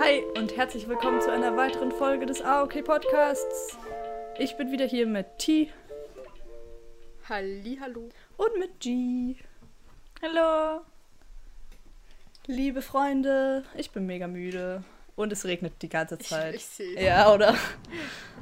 [0.00, 3.78] Hi und herzlich willkommen zu einer weiteren Folge des AOK Podcasts.
[4.40, 5.70] Ich bin wieder hier mit T
[7.28, 8.08] hallo.
[8.36, 9.36] und mit G.
[10.20, 10.80] Hallo.
[12.48, 14.82] Liebe Freunde, ich bin mega müde
[15.14, 16.56] und es regnet die ganze Ich, Zeit.
[16.56, 17.54] ich sehe ja, oder?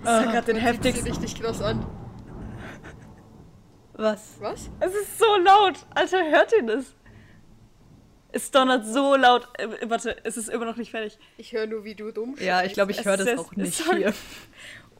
[0.02, 1.06] Ich hab grad den heftigsten.
[1.12, 1.84] richtig krass an.
[3.94, 4.34] Was?
[4.40, 4.70] Was?
[4.80, 5.74] Es ist so laut.
[5.94, 6.94] Alter, hört ihr das?
[8.32, 9.48] Es donnert so laut.
[9.58, 11.16] Äh, warte, es ist immer noch nicht fertig.
[11.36, 13.74] Ich höre nur, wie du dumm Ja, ich glaube, ich höre das ist- auch nicht
[13.76, 13.98] sorry.
[13.98, 14.14] hier.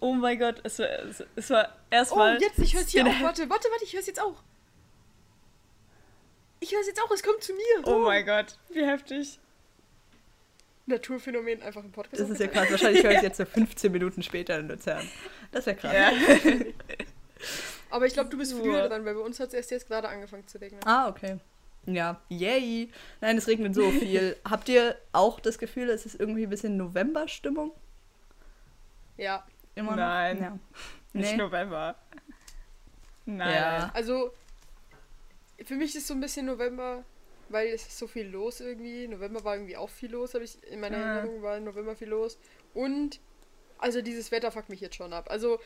[0.01, 0.87] Oh mein Gott, es war,
[1.35, 2.39] es, war Oh, erstmal.
[2.43, 3.21] jetzt, ich höre es hier auch.
[3.23, 4.43] Warte, warte, warte, ich höre es jetzt auch.
[6.61, 7.87] Ich höre es jetzt auch, es kommt zu mir.
[7.87, 9.39] Oh mein Gott, wie heftig.
[10.87, 12.21] Naturphänomen einfach im Podcast.
[12.21, 12.71] Das ist ja krass.
[12.71, 15.09] Wahrscheinlich höre ich es jetzt so 15 Minuten später in Luzern.
[15.53, 15.95] Das wäre krass.
[15.95, 16.11] Ja.
[17.95, 18.59] Aber ich glaube, du bist So.
[18.59, 20.81] früher dran, weil bei uns hat es erst jetzt gerade angefangen zu regnen.
[20.85, 21.39] Ah, okay.
[21.87, 22.91] Ja, yay.
[23.21, 24.37] Nein, es regnet so viel.
[24.51, 27.71] Habt ihr auch das Gefühl, es ist irgendwie ein bisschen November-Stimmung?
[29.17, 29.97] Ja, Immer noch?
[29.99, 30.39] Nein.
[30.41, 30.59] Ja.
[31.13, 31.37] Nicht Nee.
[31.37, 31.95] November.
[33.27, 33.55] Nein.
[33.55, 33.91] Ja.
[33.95, 34.33] also
[35.65, 37.05] für mich ist so ein bisschen November,
[37.49, 39.07] weil es ist so viel los irgendwie.
[39.07, 41.15] November war irgendwie auch viel los, habe ich in meiner Ja.
[41.19, 42.39] Erinnerung war im November viel los.
[42.75, 43.21] Und
[43.79, 45.31] also dieses Wetter fuckt mich jetzt schon ab.
[45.31, 45.61] Also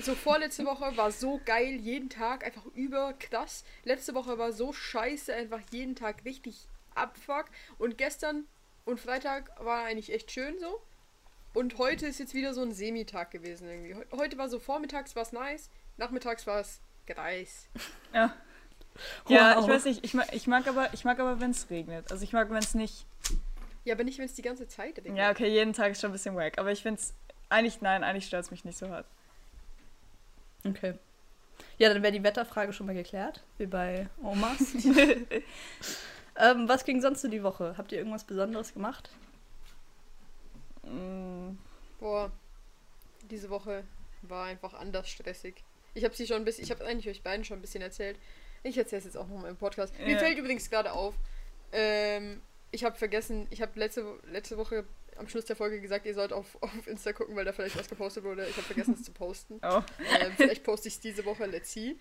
[0.00, 3.64] so vorletzte Woche war so geil, jeden Tag einfach überkrass.
[3.84, 7.46] Letzte Woche war so scheiße, einfach jeden Tag richtig abfuck.
[7.78, 8.44] Und gestern
[8.84, 10.80] und Freitag war eigentlich echt schön so.
[11.54, 13.94] Und heute ist jetzt wieder so ein Semitag gewesen irgendwie.
[13.94, 17.68] Heu- Heute war so vormittags war es nice, nachmittags war es greis.
[18.14, 18.34] Ja.
[19.28, 19.64] Ja, Wow.
[19.64, 22.10] ich weiß nicht, ich mag, ich mag aber, ich mag aber, wenn es regnet.
[22.10, 23.06] Also ich mag, wenn es nicht.
[23.84, 25.16] Ja, aber nicht, wenn es die ganze Zeit regnet.
[25.16, 26.58] Ja, okay, jeden Tag ist schon ein bisschen wack.
[26.58, 27.14] Aber ich finde es.
[27.48, 29.06] Eigentlich, nein, eigentlich stört es mich nicht so hart.
[30.66, 30.94] Okay.
[31.78, 34.60] Ja, dann wäre die Wetterfrage schon mal geklärt, wie bei Omas.
[36.36, 37.74] ähm, was ging sonst so die Woche?
[37.78, 39.10] Habt ihr irgendwas Besonderes gemacht?
[40.82, 41.56] Mm,
[41.98, 42.30] Boah,
[43.30, 43.84] diese Woche
[44.22, 45.62] war einfach anders stressig.
[45.94, 48.18] Ich habe sie schon ein bisschen, ich habe eigentlich euch beiden schon ein bisschen erzählt.
[48.62, 49.98] Ich erzähle es jetzt auch nochmal im Podcast.
[49.98, 50.18] Mir Ja.
[50.18, 51.14] fällt übrigens gerade auf,
[51.72, 54.84] ähm, ich habe vergessen, ich habe letzte, letzte Woche
[55.16, 57.88] am Schluss der Folge gesagt, ihr sollt auf, auf Insta gucken, weil da vielleicht was
[57.88, 58.46] gepostet wurde.
[58.46, 59.60] Ich habe vergessen, es zu posten.
[59.62, 59.82] Oh.
[60.20, 61.96] Ähm, vielleicht poste ich es diese Woche, let's see.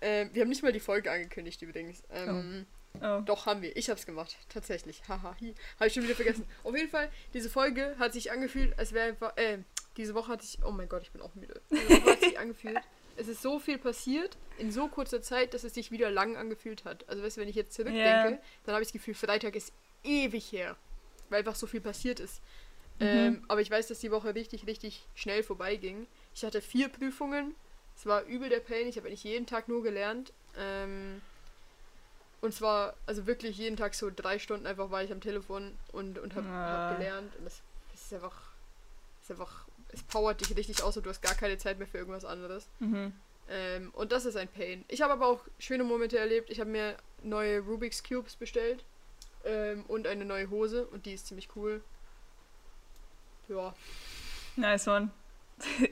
[0.00, 2.02] Ähm, wir haben nicht mal die Folge angekündigt übrigens.
[2.10, 2.66] Ähm,
[3.02, 3.20] Oh.
[3.26, 3.76] Doch, haben wir.
[3.76, 4.38] Ich hab's gemacht.
[4.48, 5.02] Tatsächlich.
[5.06, 5.36] Haha.
[5.78, 6.46] Habe ich schon wieder vergessen.
[6.64, 9.36] Auf jeden Fall, diese Folge hat sich angefühlt, als wäre einfach.
[9.36, 9.58] Äh,
[9.98, 10.64] diese Woche hatte ich.
[10.64, 11.60] Oh mein Gott, ich bin auch müde.
[11.70, 12.78] Diese Woche hat sich angefühlt.
[13.18, 16.86] Es ist so viel passiert in so kurzer Zeit, dass es sich wieder lang angefühlt
[16.86, 17.06] hat.
[17.06, 18.00] Also, weißt du, wenn ich jetzt zurückdenke,
[18.30, 18.38] Ja.
[18.64, 19.74] dann habe ich das Gefühl, Freitag ist
[20.06, 20.76] ewig her.
[21.28, 22.40] Weil einfach so viel passiert ist.
[22.98, 23.06] Mhm.
[23.06, 26.06] Ähm, aber ich weiß, dass die Woche richtig, richtig schnell vorbeiging.
[26.34, 27.54] Ich hatte vier Prüfungen.
[27.96, 28.86] Es war übel der Pain.
[28.86, 30.32] Ich habe eigentlich jeden Tag nur gelernt.
[30.56, 31.20] Ähm,
[32.40, 36.18] und zwar, also wirklich jeden Tag so drei Stunden einfach war ich am Telefon und,
[36.18, 36.90] und habe Ah.
[36.90, 37.34] hab gelernt.
[37.36, 37.60] Und das,
[37.92, 38.40] das ist einfach,
[39.22, 41.98] ist einfach, es powert dich richtig aus und du hast gar keine Zeit mehr für
[41.98, 42.68] irgendwas anderes.
[42.78, 43.12] Mhm.
[43.48, 44.84] Ähm, und das ist ein Pain.
[44.88, 46.50] Ich habe aber auch schöne Momente erlebt.
[46.50, 48.84] Ich habe mir neue Rubik's Cubes bestellt
[49.46, 51.82] ähm, und eine neue Hose und die ist ziemlich cool.
[53.48, 53.74] Ja,
[54.56, 55.10] Nice one.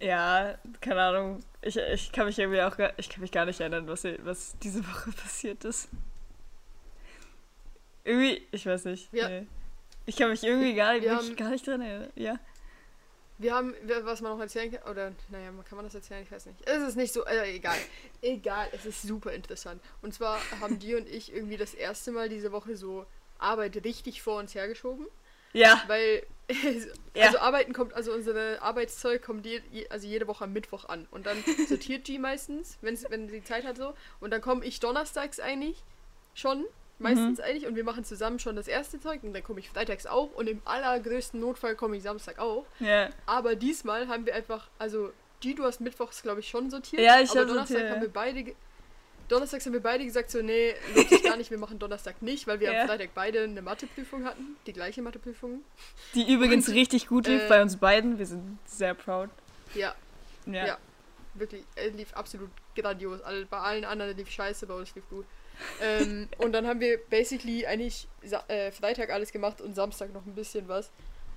[0.00, 1.40] ja, keine Ahnung.
[1.62, 4.56] Ich, ich kann mich irgendwie auch gar, ich kann mich gar nicht erinnern, was, was
[4.58, 5.88] diese Woche passiert ist.
[8.04, 9.12] Irgendwie, ich weiß nicht.
[9.12, 9.28] Ja.
[9.28, 9.46] Nee.
[10.06, 12.10] Ich kann mich irgendwie gar, haben- gar nicht dran erinnern.
[12.16, 12.38] Ja.
[13.42, 16.22] Wir haben, was man noch erzählen kann, oder, naja, man- kann man das erzählen?
[16.22, 16.58] Ich weiß nicht.
[16.66, 17.76] Es ist nicht so, äh, egal.
[18.22, 19.82] Egal, es ist super interessant.
[20.00, 23.04] Und zwar haben die und ich irgendwie das erste Mal diese Woche so
[23.38, 25.06] Arbeit richtig vor uns hergeschoben,
[25.52, 25.82] Ja.
[25.88, 26.24] weil,
[27.14, 27.26] Ja.
[27.26, 31.08] also Arbeiten kommt, also unsere Arbeitszeug kommt je, also jede Woche am Mittwoch an.
[31.10, 31.36] Und dann
[31.68, 33.94] sortiert G meistens, wenn's, wenn sie Zeit hat so.
[34.20, 35.82] Und dann komme ich donnerstags eigentlich
[36.34, 36.64] schon,
[37.02, 39.22] meistens eigentlich, und wir machen zusammen schon das erste Zeug.
[39.22, 40.32] Und dann komme ich freitags auch.
[40.34, 42.64] Und im allergrößten Notfall komme ich Samstag auch.
[42.80, 43.10] Ja.
[43.26, 47.02] Aber diesmal haben wir einfach, also G, du hast mittwochs, glaube ich, schon sortiert.
[47.02, 48.54] Ja, ich aber hab Donnerstag sortiert, haben wir beide.
[49.28, 52.46] Donnerstags haben wir beide gesagt, so, nee, lohnt sich gar nicht, wir machen Donnerstag nicht,
[52.46, 52.82] weil wir Ja.
[52.82, 54.56] am Freitag beide eine Matheprüfung hatten.
[54.66, 55.62] Die gleiche Matheprüfung.
[56.14, 58.18] Die übrigens Und, richtig gut lief äh, bei uns beiden.
[58.18, 59.30] Wir sind sehr proud.
[59.74, 59.94] Ja,
[60.44, 60.66] Ja.
[60.66, 60.78] Ja.
[61.34, 63.20] wirklich, es lief absolut grandios.
[63.48, 65.24] Bei allen anderen lief scheiße, bei uns lief gut.
[65.80, 70.26] Ähm, und dann haben wir basically eigentlich Sa äh, Freitag alles gemacht und Samstag noch
[70.26, 70.90] ein bisschen was.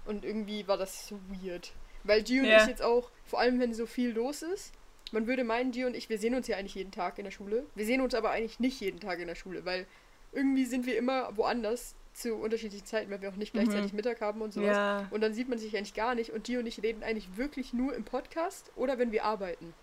[0.06, 1.72] Und irgendwie war das so weird.
[2.04, 2.62] Weil G und Ja.
[2.62, 4.72] ich jetzt auch, vor allem wenn so viel los ist,
[5.12, 7.32] man würde meinen, G und ich, wir sehen uns ja eigentlich jeden Tag in der
[7.32, 7.66] Schule.
[7.76, 9.88] Wir sehen uns aber eigentlich nicht jeden Tag in der Schule, weil
[10.32, 14.42] irgendwie sind wir immer woanders zu unterschiedlichen Zeiten, weil wir auch nicht gleichzeitig Mittag haben
[14.42, 14.76] und sowas.
[14.76, 15.08] Ja.
[15.12, 16.32] Und dann sieht man sich eigentlich gar nicht.
[16.32, 19.74] Und die und ich reden eigentlich wirklich nur im Podcast oder wenn wir arbeiten.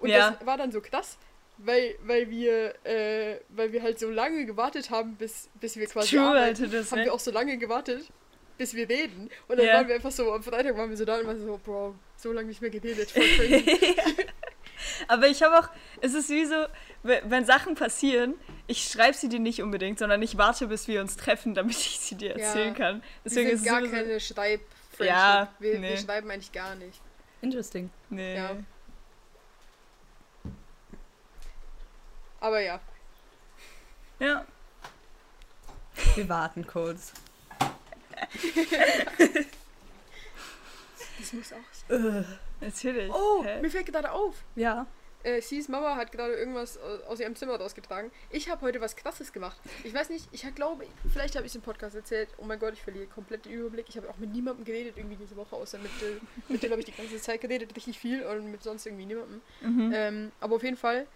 [0.00, 0.32] Und Ja.
[0.32, 1.16] das war dann so krass,
[1.58, 6.16] weil, weil wir, äh, weil wir halt so lange gewartet haben, bis, bis wir quasi
[6.16, 8.10] True, arbeiten, Alter, das, haben wir auch so lange gewartet,
[8.58, 9.30] bis wir reden.
[9.48, 9.74] Und dann Ja.
[9.74, 12.32] waren wir einfach so, am Freitag waren wir so da und waren so, Bro, so
[12.32, 13.96] lange nicht mehr geredet, voll crazy.
[15.08, 15.68] Aber ich habe auch,
[16.00, 16.54] es ist wie so,
[17.02, 18.34] we- wenn Sachen passieren,
[18.66, 21.98] ich schreibe sie dir nicht unbedingt, sondern ich warte, bis wir uns treffen, damit ich
[22.00, 22.44] sie dir Ja.
[22.46, 22.96] erzählen kann.
[22.96, 24.60] wir Deswegen sind ist gar es sowieso- keine schreib
[25.00, 25.96] Ja, wir, wir nee.
[25.96, 27.00] schreiben eigentlich gar nicht.
[27.42, 27.90] Interesting.
[28.10, 28.36] Nee.
[28.36, 28.56] Ja.
[32.40, 32.80] Aber ja.
[34.18, 34.44] ja.
[36.14, 37.12] Wir warten kurz.
[41.18, 42.24] Das muss auch sein.
[42.60, 43.12] Natürlich.
[43.12, 43.60] Oh, Hä?
[43.60, 44.34] mir fällt gerade auf.
[44.54, 44.86] Ja.
[45.22, 48.12] Äh, Sis Mama hat gerade irgendwas aus- ihrem Zimmer rausgetragen.
[48.30, 49.56] Ich habe heute was Krasses gemacht.
[49.82, 52.28] Ich weiß nicht, ich glaube, vielleicht habe ich es im Podcast erzählt.
[52.38, 53.86] Oh mein Gott, ich verliere komplett den Überblick.
[53.88, 56.20] Ich habe auch mit niemandem geredet irgendwie diese Woche, außer mit Jill.
[56.48, 59.40] Mit Jill habe ich die ganze Zeit geredet, richtig viel und mit sonst irgendwie niemandem.
[59.62, 59.92] Mhm.
[59.94, 61.06] Ähm, aber auf jeden Fall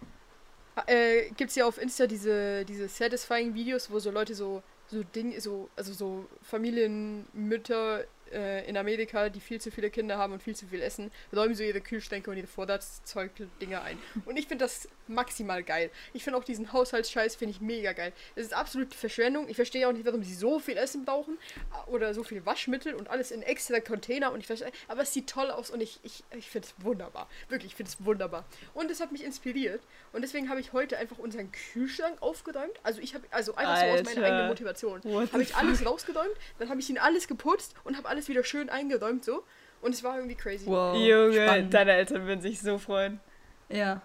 [0.86, 5.02] äh, gibt es ja auf Insta diese, diese satisfying Videos, wo so Leute so, so
[5.02, 10.42] Ding, so, also so Familienmütter äh, in Amerika, die viel zu viele Kinder haben und
[10.42, 13.98] viel zu viel essen, räumen so ihre Kühlschränke und ihre Vorratszeug-Dinger ein.
[14.24, 15.90] Und ich finde das maximal geil.
[16.12, 18.12] Ich finde auch diesen Haushaltsscheiß finde ich mega geil.
[18.34, 19.48] Es ist absolute Verschwendung.
[19.48, 21.36] Ich verstehe auch nicht, warum sie so viel Essen brauchen
[21.72, 25.12] äh, oder so viel Waschmittel und alles in extra Container und ich verstehe, aber es
[25.12, 27.28] sieht toll aus und ich, ich, ich finde es wunderbar.
[27.48, 28.44] Wirklich, ich finde es wunderbar.
[28.74, 32.72] Und es hat mich inspiriert und deswegen habe ich heute einfach unseren Kühlschrank aufgeräumt.
[32.82, 34.24] Also ich habe, also einfach so aus meiner Alter.
[34.24, 35.00] eigenen Motivation.
[35.32, 38.70] Habe ich alles rausgeräumt, dann habe ich ihn alles geputzt und habe alles wieder schön
[38.70, 39.44] eingeräumt so.
[39.82, 40.66] Und es war irgendwie crazy.
[40.66, 40.96] Wow.
[40.96, 41.74] Junge, spannend.
[41.74, 43.20] deine Eltern würden sich so freuen.
[43.68, 44.02] Ja.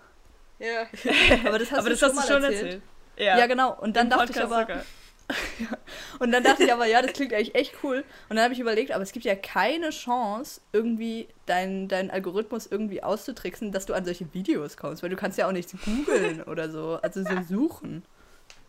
[0.60, 0.88] Ja.
[1.46, 2.64] Aber das hast aber du das schon hast du mal schon erzählt.
[2.64, 2.84] erzählt.
[3.18, 3.46] Ja.
[3.48, 3.80] genau.
[3.80, 4.86] Und dann Im dachte ich Podcast aber, sogar.
[6.20, 8.04] und dann dachte ich aber, ja, das klingt eigentlich echt cool.
[8.30, 12.68] Und dann habe ich überlegt, aber es gibt ja keine Chance, irgendwie deinen dein Algorithmus
[12.68, 16.44] irgendwie auszutricksen, dass du an solche Videos kommst, weil du kannst ja auch nichts googeln
[16.48, 18.04] oder so, also so suchen.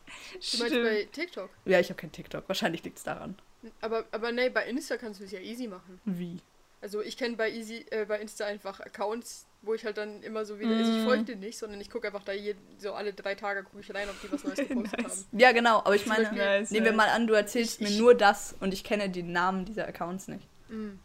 [0.07, 1.51] Du meinst bei TikTok?
[1.65, 2.49] Ja, ich habe kein TikTok.
[2.49, 3.37] Wahrscheinlich liegt es daran.
[3.81, 6.01] Aber, aber nee, bei Insta kannst du es ja easy machen.
[6.05, 6.41] Wie?
[6.81, 10.45] Also ich kenne bei Easy, äh, bei Insta einfach Accounts, wo ich halt dann immer
[10.47, 11.05] so wieder, also ich Mhm.
[11.05, 13.95] folge denen nicht, sondern ich gucke einfach da jeden, so alle drei Tage gucke ich
[13.95, 15.27] rein, ob die was Neues gepostet Nice.
[15.31, 15.39] haben.
[15.39, 15.79] Ja, genau.
[15.81, 18.15] Aber ich Zum meine, Beispiel- Nice, nehmen wir mal an, du erzählst Ich- mir nur
[18.15, 20.47] das und ich kenne die Namen dieser Accounts nicht.
[20.69, 20.99] Mhm.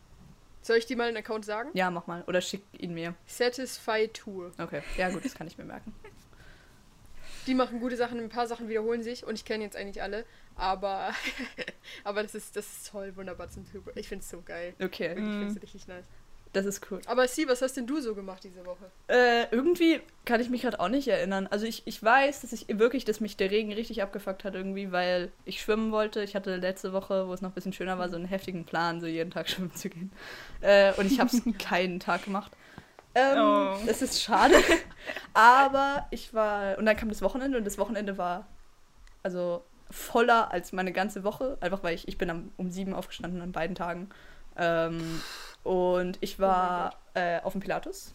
[0.62, 1.72] Soll ich dir mal einen Account sagen?
[1.74, 2.24] Ja, mach mal.
[2.28, 3.16] Oder schick ihn mir.
[3.26, 4.52] Satisfy Tour.
[4.60, 4.84] Okay.
[4.96, 5.92] Ja, gut, das kann ich mir merken.
[7.48, 10.26] Die machen gute Sachen, ein paar Sachen wiederholen sich und ich kenne jetzt eigentlich alle,
[10.56, 11.12] aber
[12.04, 13.92] aber das ist das ist toll, wunderbar zum Zuber.
[13.96, 14.76] Ich finde es so geil.
[14.80, 15.40] Okay, Ich Mhm.
[15.40, 16.06] finde es richtig nice.
[16.54, 17.02] Das ist cool.
[17.08, 18.92] Aber Sie, was hast denn du so gemacht diese Woche?
[19.08, 21.48] Äh, irgendwie kann ich mich gerade auch nicht erinnern.
[21.48, 24.92] Also ich, ich weiß, dass ich wirklich, dass mich der Regen richtig abgefuckt hat irgendwie,
[24.92, 26.22] weil ich schwimmen wollte.
[26.24, 29.00] Ich hatte letzte Woche, wo es noch ein bisschen schöner war, so einen heftigen Plan,
[29.00, 30.12] so jeden Tag schwimmen zu gehen.
[30.62, 32.52] Äh, und ich habe es keinen Tag gemacht.
[33.16, 33.78] Ähm, Oh.
[33.86, 34.56] Das ist schade.
[35.34, 38.48] Aber ich war, und dann kam das Wochenende und das Wochenende war
[39.24, 43.42] also voller als meine ganze Woche, einfach weil ich, ich bin am, um sieben aufgestanden
[43.42, 44.10] an beiden Tagen.
[44.58, 45.22] Ähm,
[45.64, 48.14] und ich war äh, auf dem Pilatus.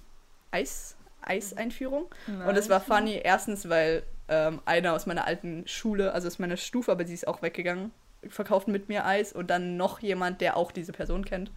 [0.50, 2.06] Eis, Eiseinführung.
[2.26, 6.56] Und es war funny, erstens, weil ähm, einer aus meiner alten Schule, also aus meiner
[6.56, 7.92] Stufe, aber sie ist auch weggegangen,
[8.28, 11.50] verkauft mit mir Eis und dann noch jemand, der auch diese Person kennt.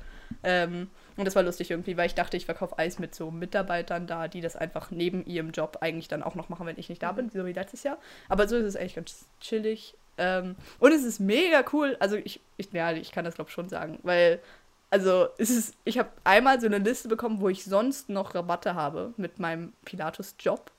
[0.44, 4.08] Ähm, und das war lustig irgendwie, weil ich dachte, ich verkaufe Eis mit so Mitarbeitern
[4.08, 7.02] da, die das einfach neben ihrem Job eigentlich dann auch noch machen, wenn ich nicht
[7.02, 7.98] da bin, so wie letztes Jahr.
[8.28, 9.96] Aber so ist es eigentlich ganz chillig.
[10.18, 11.98] Ähm, und es ist mega cool.
[12.00, 14.40] Also ich, ich, ja, ich kann das glaube ich schon sagen, weil
[14.90, 18.76] also es ist, ich habe einmal so eine Liste bekommen, wo ich sonst noch Rabatte
[18.76, 20.72] habe mit meinem Pilatus-Job.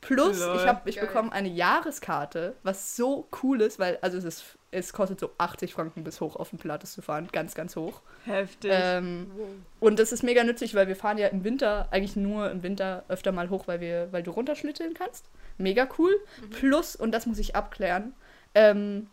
[0.00, 0.56] Plus, Lol.
[0.56, 1.06] ich habe ich Geil.
[1.06, 5.74] bekomme eine Jahreskarte, was so cool ist, weil also es ist, es kostet so 80
[5.74, 8.00] Franken bis hoch auf den Pilatus zu fahren, ganz ganz hoch.
[8.24, 8.70] Heftig.
[8.72, 9.48] Ähm, Wow.
[9.80, 13.02] und das ist mega nützlich, weil wir fahren ja im Winter, eigentlich nur im Winter
[13.08, 15.24] öfter mal hoch, weil, wir, weil du runterschlitteln kannst.
[15.56, 16.14] Mega cool.
[16.50, 18.14] Plus, und das muss ich abklären,
[18.54, 19.08] ähm,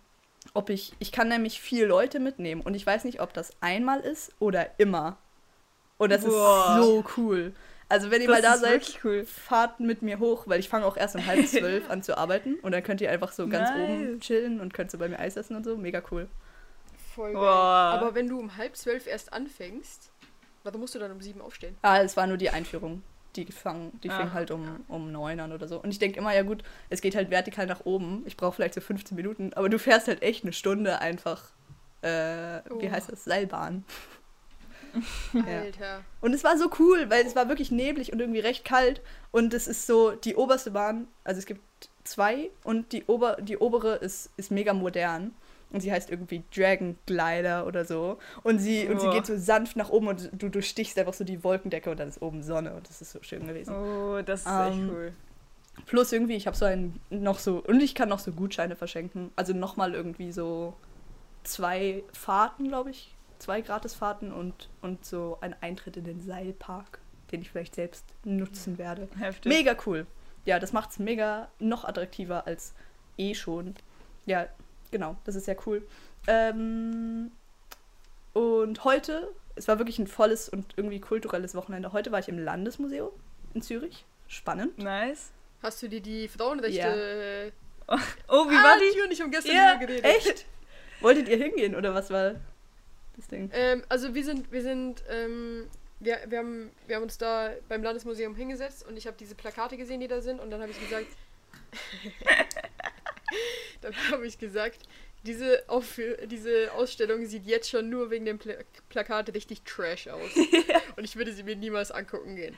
[0.54, 4.00] ob ich, ich kann nämlich vier Leute mitnehmen und ich weiß nicht, ob das einmal
[4.00, 5.18] ist oder immer.
[5.98, 6.78] Und das Boah.
[6.80, 7.54] ist so cool.
[7.88, 9.26] Also wenn ihr das mal da seid, cool.
[9.26, 12.56] fahrt mit mir hoch, weil ich fange auch erst um halb zwölf an zu arbeiten
[12.62, 13.80] und dann könnt ihr einfach so ganz Nice.
[13.90, 15.78] oben chillen und könnt so bei mir Eis essen und so.
[15.78, 16.28] Mega cool.
[17.14, 17.42] Voll geil.
[17.42, 18.00] Boah.
[18.00, 20.12] Aber wenn du um halb zwölf erst anfängst,
[20.64, 21.78] warte, musst du dann um sieben aufstehen?
[21.82, 23.04] Ah, es war nur die Einführung.
[23.36, 25.82] Die, fang, die Ah, halt um, um neun an oder so.
[25.82, 28.24] Und ich denke immer, ja gut, es geht halt vertikal nach oben.
[28.26, 31.44] Ich brauche vielleicht so 15 Minuten, aber du fährst halt echt eine Stunde einfach,
[32.02, 32.08] äh,
[32.80, 32.92] wie Oh.
[32.92, 33.84] heißt das, Seilbahn.
[35.34, 35.60] Ja.
[35.60, 36.02] Alter.
[36.22, 39.02] Und es war so cool, weil es war wirklich neblig und irgendwie recht kalt.
[39.32, 41.60] Und es ist so, die oberste Bahn, also es gibt
[42.06, 45.34] zwei und die, Ober, die obere ist, ist mega modern.
[45.72, 48.18] Und sie heißt irgendwie Dragon Glider oder so.
[48.44, 49.14] Und sie, und sie Boah.
[49.16, 52.08] geht so sanft nach oben und du, du stichst einfach so die Wolkendecke und dann
[52.08, 53.74] ist oben Sonne und das ist so schön gewesen.
[53.76, 55.14] Oh, das ist echt Ähm, cool.
[55.86, 59.32] Plus irgendwie, ich habe so ein noch so, und ich kann noch so Gutscheine verschenken.
[59.36, 60.74] Also nochmal irgendwie so
[61.44, 63.14] zwei Fahrten, glaube ich.
[63.40, 67.00] Zwei Gratisfahrten und, und so ein Eintritt in den Seilpark,
[67.32, 69.10] den ich vielleicht selbst nutzen werde.
[69.20, 69.52] Heftig.
[69.52, 70.08] Mega cool.
[70.46, 72.74] Ja, das macht es mega noch attraktiver als
[73.18, 73.76] eh schon.
[74.26, 74.48] Ja,
[74.96, 75.86] genau, das ist sehr cool.
[76.26, 77.32] Ähm,
[78.32, 81.92] und heute, es war wirklich ein volles und irgendwie kulturelles Wochenende.
[81.92, 83.12] Heute war ich im Landesmuseum
[83.54, 84.06] in Zürich.
[84.30, 84.78] Spannend.
[84.78, 85.32] Nice.
[85.62, 87.52] Hast du dir die Frauenrechte.
[87.88, 88.98] Oh, wie ah, war die?
[88.98, 90.06] Natürlich, um gestern Ja, drüber geredet.
[90.06, 90.46] echt?
[91.02, 92.36] Wolltet ihr hingehen oder was war
[93.18, 93.50] das Ding?
[93.54, 95.68] Ähm, also wir sind, wir sind, ähm,
[96.00, 99.76] wir, wir, haben, wir haben uns da beim Landesmuseum hingesetzt und ich habe diese Plakate
[99.76, 101.08] gesehen, die da sind und dann habe ich gesagt,
[103.86, 104.80] dann habe ich gesagt,
[105.26, 108.56] diese, Auf diese Ausstellung sieht jetzt schon nur wegen dem Pla
[108.90, 110.36] Plakat richtig trash aus.
[110.98, 112.56] Und ich würde sie mir niemals angucken gehen.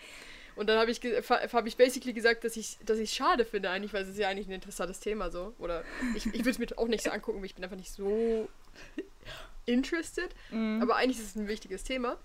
[0.58, 3.94] Und dann habe ich, hab ich basically gesagt, dass ich dass ich schade finde eigentlich,
[3.94, 5.54] weil es ist ja eigentlich ein interessantes Thema so.
[5.60, 5.84] Oder
[6.16, 8.50] ich, ich würde es mir auch nicht so angucken, weil ich bin einfach nicht so
[9.66, 10.30] interested.
[10.52, 10.82] Mhm.
[10.82, 12.18] Aber eigentlich ist es ein wichtiges Thema.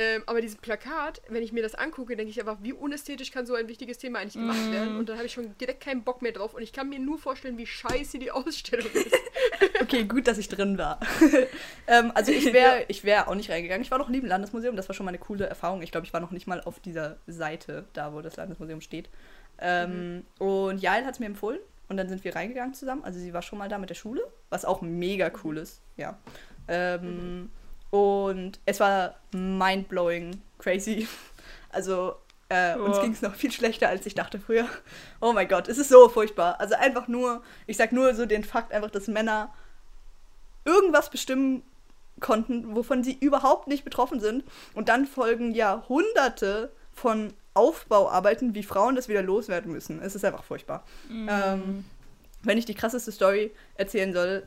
[0.00, 3.46] Ähm, aber dieses Plakat, wenn ich mir das angucke, denke ich einfach, wie unästhetisch kann
[3.46, 4.72] so ein wichtiges Thema eigentlich gemacht Mhm.
[4.72, 4.96] werden?
[4.96, 6.54] Und dann habe ich schon direkt keinen Bock mehr drauf.
[6.54, 9.12] Und ich kann mir nur vorstellen, wie scheiße die Ausstellung ist.
[9.80, 11.00] Okay, gut, dass ich drin war.
[11.86, 13.82] ähm, also ich wäre ich wär auch nicht reingegangen.
[13.82, 15.82] Ich war noch nie im Landesmuseum, das war schon mal eine coole Erfahrung.
[15.82, 19.08] Ich glaube, ich war noch nicht mal auf dieser Seite, da wo das Landesmuseum steht.
[19.58, 23.02] Ähm, Und Jael hat es mir empfohlen und dann sind wir reingegangen zusammen.
[23.04, 25.80] Also sie war schon mal da mit der Schule, was auch mega cool ist.
[25.96, 26.18] Ja.
[26.68, 27.50] Ähm,
[27.90, 31.06] Und es war mind-blowing, crazy.
[31.70, 32.14] Also
[32.48, 33.02] äh, uns Boah.
[33.02, 34.66] ging es noch viel schlechter, als ich dachte früher.
[35.20, 36.58] Oh mein Gott, es ist so furchtbar.
[36.60, 39.52] Also einfach nur, ich sag nur so den Fakt einfach, dass Männer
[40.64, 41.62] irgendwas bestimmen
[42.20, 44.44] konnten, wovon sie überhaupt nicht betroffen sind.
[44.74, 50.00] Und dann folgen Jahrhunderte von Aufbauarbeiten, wie Frauen das wieder loswerden müssen.
[50.00, 50.84] Es ist einfach furchtbar.
[51.10, 51.84] Ähm,
[52.42, 54.46] wenn ich die krasseste Story erzählen soll,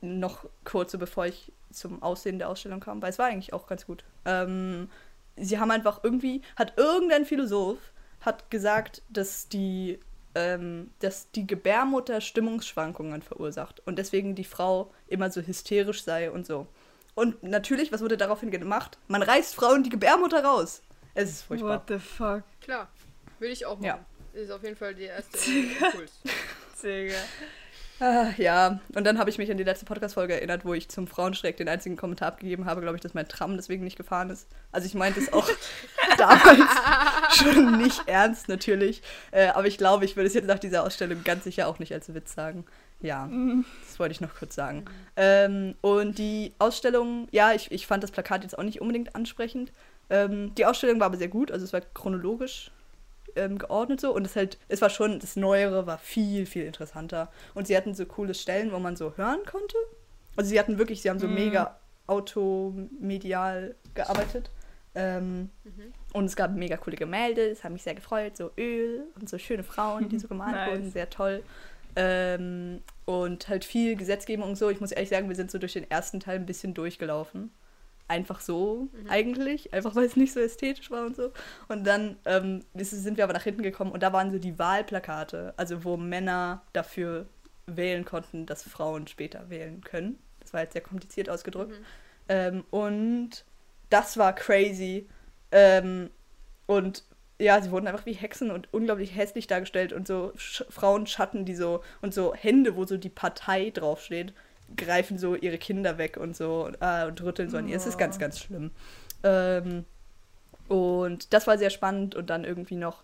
[0.00, 3.86] noch kurz, bevor ich zum Aussehen der Ausstellung kam, weil es war eigentlich auch ganz
[3.86, 4.04] gut.
[4.24, 4.88] Ähm,
[5.36, 10.00] sie haben einfach irgendwie, hat irgendein Philosoph hat gesagt, dass die,
[10.34, 16.46] ähm, dass die Gebärmutter Stimmungsschwankungen verursacht und deswegen die Frau immer so hysterisch sei und
[16.46, 16.66] so.
[17.14, 18.98] Und natürlich, was wurde daraufhin gemacht?
[19.08, 20.82] Man reißt Frauen die Gebärmutter raus.
[21.14, 21.80] Es ist furchtbar.
[21.80, 22.88] What the fuck, Klar,
[23.38, 23.84] würde ich auch machen.
[23.84, 24.04] Ja.
[24.32, 26.12] Ist auf jeden Fall der erste Impuls.
[26.82, 27.16] Digga.
[28.00, 31.08] Ah, ja, und dann habe ich mich an die letzte Podcast-Folge erinnert, wo ich zum
[31.08, 34.46] Frauenstreck den einzigen Kommentar abgegeben habe, glaube ich, dass mein Tram deswegen nicht gefahren ist.
[34.70, 35.48] Also ich meinte es auch
[36.18, 36.70] damals
[37.36, 39.02] schon nicht ernst, natürlich.
[39.32, 41.92] Äh, aber ich glaube, ich würde es jetzt nach dieser Ausstellung ganz sicher auch nicht
[41.92, 42.64] als Witz sagen.
[43.00, 43.28] Ja,
[43.86, 44.84] das wollte ich noch kurz sagen.
[45.16, 49.72] Ähm, und die Ausstellung, ja, ich, ich fand das Plakat jetzt auch nicht unbedingt ansprechend.
[50.10, 52.70] Ähm, die Ausstellung war aber sehr gut, also es war chronologisch
[53.36, 57.30] ähm, geordnet so und es halt, es war schon, das Neuere war viel, viel interessanter.
[57.54, 59.76] Und sie hatten so coole Stellen, wo man so hören konnte.
[60.36, 61.34] Also sie hatten wirklich, sie haben so Mhm.
[61.34, 64.50] mega automedial gearbeitet.
[64.94, 65.92] Ähm, Mhm.
[66.14, 69.36] Und es gab mega coole Gemälde, das hat mich sehr gefreut, so Öl und so
[69.38, 70.70] schöne Frauen, die so gemalt Nice.
[70.70, 71.42] wurden, sehr toll.
[71.96, 74.70] Ähm, und halt viel Gesetzgebung und so.
[74.70, 77.50] Ich muss ehrlich sagen, wir sind so durch den ersten Teil ein bisschen durchgelaufen.
[78.08, 79.10] Einfach so, Mhm.
[79.10, 79.74] eigentlich.
[79.74, 81.30] Einfach weil es nicht so ästhetisch war und so.
[81.68, 84.58] Und dann ähm, ist- sind wir aber nach hinten gekommen und da waren so die
[84.58, 87.26] Wahlplakate, also wo Männer dafür
[87.66, 90.18] wählen konnten, dass Frauen später wählen können.
[90.40, 91.78] Das war jetzt sehr kompliziert ausgedrückt.
[91.78, 91.84] Mhm.
[92.30, 93.44] Ähm, und
[93.90, 95.06] das war crazy.
[95.52, 96.10] Ähm,
[96.66, 97.04] und
[97.38, 101.54] ja, sie wurden einfach wie Hexen und unglaublich hässlich dargestellt und so Sch Frauenschatten, die
[101.54, 104.32] so und so Hände, wo so die Partei draufsteht,
[104.76, 107.76] greifen so ihre Kinder weg und so und, äh, und rütteln so an ihr.
[107.76, 108.20] Es ist ganz, Oh.
[108.20, 108.70] ganz schlimm.
[109.22, 109.84] Ähm,
[110.68, 113.02] und das war sehr spannend und dann irgendwie noch,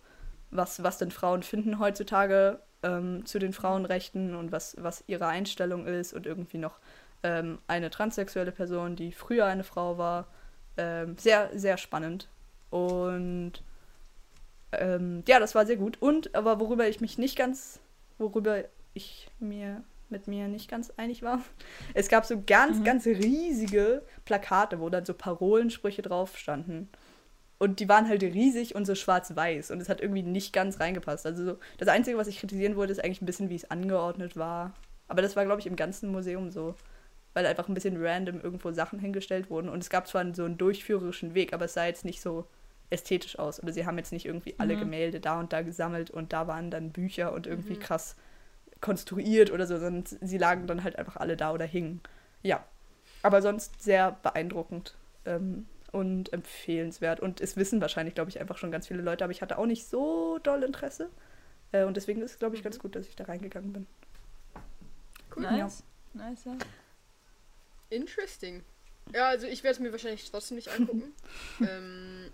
[0.51, 5.87] was, was denn Frauen finden heutzutage ähm, zu den Frauenrechten und was, was ihre Einstellung
[5.87, 6.79] ist und irgendwie noch
[7.23, 10.27] ähm, eine transsexuelle Person, die früher eine Frau war.
[10.77, 12.29] Ähm, sehr, sehr spannend.
[12.71, 13.53] Und
[14.73, 16.01] ähm, ja, das war sehr gut.
[16.01, 17.81] Und aber worüber ich mich nicht ganz,
[18.19, 21.41] worüber ich mir mit mir nicht ganz einig war,
[21.95, 22.85] es gab so ganz, Mhm.
[22.85, 26.89] ganz riesige Plakate, wo dann so Parolensprüche drauf standen.
[27.59, 29.71] Und die waren halt riesig und so schwarz-weiß.
[29.71, 31.25] Und es hat irgendwie nicht ganz reingepasst.
[31.25, 34.37] Also so, das Einzige, was ich kritisieren wollte, ist eigentlich ein bisschen, wie es angeordnet
[34.37, 34.75] war.
[35.09, 36.75] Aber das war, glaube ich, im ganzen Museum so.
[37.33, 39.69] Weil einfach ein bisschen random irgendwo Sachen hingestellt wurden.
[39.69, 42.45] Und es gab zwar so einen durchführerischen Weg, aber es sah jetzt nicht so
[42.91, 43.63] ästhetisch aus.
[43.63, 44.81] Oder sie haben jetzt nicht irgendwie alle Mhm.
[44.81, 47.81] Gemälde da und da gesammelt und da waren dann Bücher und irgendwie Mhm.
[47.81, 48.15] krass
[48.85, 52.03] konstruiert oder so, sondern sie lagen dann halt einfach alle da oder hingen.
[52.43, 52.63] Ja.
[53.23, 57.19] Aber sonst sehr beeindruckend ähm, und empfehlenswert.
[57.19, 59.65] Und es wissen wahrscheinlich, glaube ich, einfach schon ganz viele Leute, aber ich hatte auch
[59.65, 61.09] nicht so doll Interesse.
[61.73, 63.87] Äh, und deswegen ist es, glaube ich, ganz gut, dass ich da reingegangen bin.
[65.35, 65.45] Cool.
[65.45, 65.83] Nice.
[66.13, 66.59] Nice, ja.
[67.89, 68.63] Interesting.
[69.15, 71.15] Ja, also ich werde es mir wahrscheinlich trotzdem nicht angucken.
[71.61, 72.31] ähm,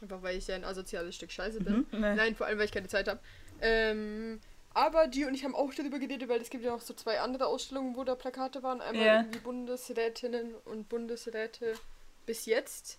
[0.00, 1.74] einfach weil ich ja ein asoziales Stück Scheiße bin.
[1.74, 1.86] Mhm.
[1.90, 2.14] Nee.
[2.14, 3.20] Nein, vor allem weil ich keine Zeit habe.
[3.60, 4.40] Ähm,
[4.74, 7.20] aber die und ich haben auch darüber geredet, weil es gibt ja noch so zwei
[7.20, 8.80] andere Ausstellungen, wo da Plakate waren.
[8.80, 9.16] Einmal Ja.
[9.20, 11.74] irgendwie Bundesrätinnen und Bundesräte
[12.26, 12.98] bis jetzt.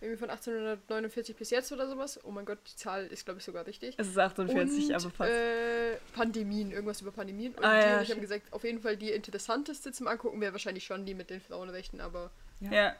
[0.00, 2.18] Irgendwie von 1849 bis jetzt oder sowas.
[2.24, 3.94] Oh mein Gott, die Zahl ist, glaube ich, sogar richtig.
[3.98, 5.30] Es ist 48, und, aber fast.
[5.30, 7.54] Äh, Pandemien, irgendwas über Pandemien.
[7.54, 10.40] Und Ah, die ja, und ich haben gesagt, auf jeden Fall die interessanteste zum Angucken
[10.40, 12.94] wäre wahrscheinlich schon die mit den Frauenrechten, aber ja.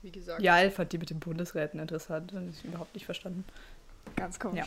[0.00, 0.40] wie gesagt.
[0.40, 2.32] Ja, Elf hat die mit den Bundesräten interessant.
[2.32, 3.44] Das ist überhaupt nicht verstanden.
[4.16, 4.58] Ganz komisch.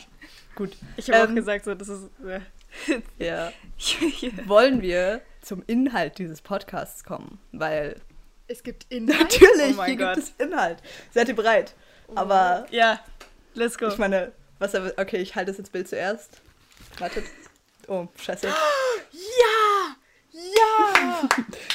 [0.54, 0.76] Gut.
[0.96, 2.04] Ich habe Ähm, auch gesagt, so, das ist.
[2.26, 2.40] Äh,
[3.18, 3.52] Ja.
[4.46, 7.38] Wollen wir zum Inhalt dieses Podcasts kommen?
[7.52, 8.00] Weil
[8.48, 9.20] Es gibt Inhalt.
[9.20, 10.14] natürlich, Oh mein hier Gott.
[10.16, 10.78] gibt es Inhalt.
[11.12, 11.74] Seid ihr bereit?
[12.14, 13.00] Aber ja,
[13.54, 13.88] let's go.
[13.88, 16.40] ich meine, was er- okay, ich halte das ins Bild zuerst.
[16.98, 17.24] Wartet.
[17.88, 18.48] Oh, scheiße.
[19.12, 19.96] Ja!
[20.32, 21.28] Ja!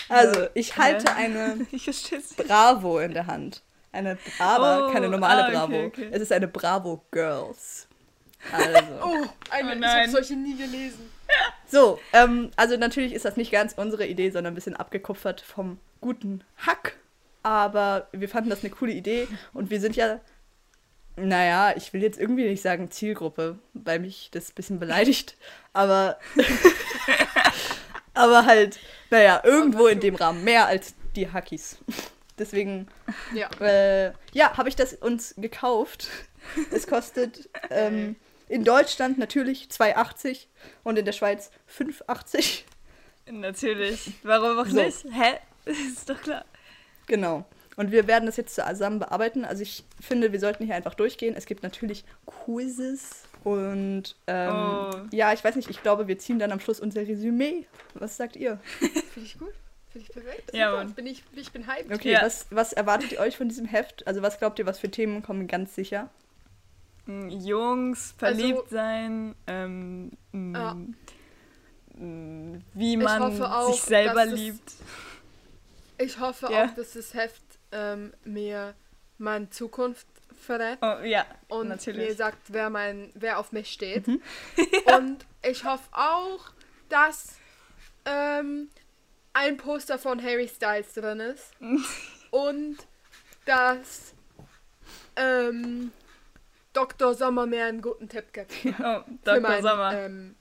[0.10, 1.88] Also, ich halte eine ich.
[2.36, 3.62] Bravo in der Hand.
[3.98, 5.86] Eine aber Oh, keine normale ah, okay, Bravo.
[5.86, 6.10] okay.
[6.12, 7.88] Es ist eine Bravo Girls.
[8.52, 8.68] Also.
[9.02, 10.02] Oh, eine, Oh ich nein.
[10.02, 11.10] habe solche nie gelesen.
[11.68, 15.80] So, ähm, also natürlich ist das nicht ganz unsere Idee, sondern ein bisschen abgekupfert vom
[16.00, 16.96] guten Hack.
[17.44, 20.20] Aber wir fanden das eine coole Idee und wir sind ja,
[21.16, 25.36] naja, ich will jetzt irgendwie nicht sagen Zielgruppe, weil mich das ein bisschen beleidigt,
[25.74, 26.18] aber,
[28.14, 31.78] aber halt, naja, irgendwo in dem Rahmen, mehr als die Hackies.
[32.40, 32.88] Deswegen,
[33.34, 33.50] Ja.
[33.60, 36.10] äh, ja, habe ich das uns gekauft.
[36.72, 38.16] Es kostet ähm,
[38.48, 40.46] in Deutschland natürlich 2,80
[40.86, 42.62] und in der Schweiz 5,80.
[43.32, 44.12] Natürlich.
[44.24, 44.82] Warum auch So.
[44.82, 45.04] nicht?
[45.12, 45.40] Hä?
[45.66, 46.46] ist doch klar.
[47.08, 47.44] Genau.
[47.76, 49.44] Und wir werden das jetzt zusammen bearbeiten.
[49.46, 51.36] Also ich finde, wir sollten hier einfach durchgehen.
[51.36, 54.92] Es gibt natürlich Quizzes und ähm, Oh.
[55.12, 57.68] ja, ich weiß nicht, ich glaube, wir ziehen dann am Schluss unser Resümee.
[57.94, 58.60] Was sagt ihr?
[58.80, 59.54] Finde ich gut.
[59.98, 60.54] Finde ich perfekt.
[60.54, 60.72] Ja.
[60.72, 60.94] Mann.
[60.94, 61.92] Bin ich, ich bin hyped.
[61.94, 62.22] Okay, Ja.
[62.22, 64.06] was, was erwartet ihr euch von diesem Heft?
[64.08, 66.10] Also was glaubt ihr, was für Themen kommen ganz sicher?
[67.06, 70.74] Mm, Jungs, verliebt sein, ähm, mm, Ja.
[71.96, 74.72] mm, wie man auch, sich selber dass es- liebt.
[76.00, 76.66] Ich hoffe Ja.
[76.66, 78.76] auch, dass das Heft ähm, mir
[79.18, 80.06] meine Zukunft
[80.40, 82.10] verrät Oh, ja, und natürlich.
[82.10, 84.08] mir sagt, wer, mein, wer auf mich steht.
[84.08, 84.22] Mhm.
[84.96, 86.52] Und ich hoffe auch,
[86.90, 87.36] dass
[88.06, 88.70] ähm,
[89.38, 91.52] ein Poster von Harry Styles drin ist.
[92.32, 92.78] und
[93.46, 94.14] dass
[95.16, 95.92] ähm,
[96.74, 97.14] Dr.
[97.14, 98.52] Sommer mir einen guten Tipp gibt.
[98.66, 99.40] Oh, für, Dr.
[99.42, 99.94] mein, Sommer.
[99.94, 100.36] ähm,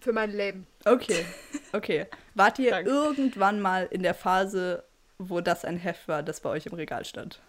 [0.00, 0.66] für mein Leben.
[0.84, 1.24] Okay,
[1.72, 2.06] okay.
[2.34, 2.90] Wart ihr Danke.
[2.90, 4.84] irgendwann mal in der Phase,
[5.18, 7.40] wo das ein Heft war, das bei euch im Regal stand?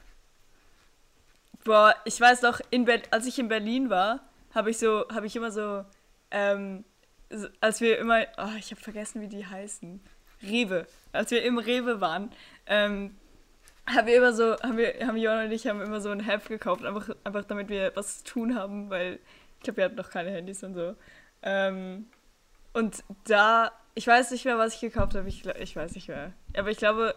[1.64, 2.60] Boah, ich weiß noch,
[3.12, 4.20] als ich in Berlin war,
[4.54, 5.86] habe ich so, habe ich immer so,
[6.32, 6.84] ähm,
[7.62, 10.02] als wir immer, oh, ich habe vergessen, wie die heißen.
[10.44, 10.88] Rewe.
[11.12, 12.32] Als wir im Rewe waren,
[12.66, 13.16] ähm,
[13.86, 16.48] haben wir immer so, haben wir, haben Johann und ich haben immer so ein Heft
[16.48, 19.20] gekauft, einfach, einfach damit wir was zu tun haben, weil
[19.58, 20.96] ich glaube, wir hatten noch keine Handys und so.
[21.42, 22.08] Ähm,
[22.74, 26.34] und da, ich weiß nicht mehr, was ich gekauft habe, ich, ich weiß nicht mehr.
[26.56, 27.16] Aber ich glaube,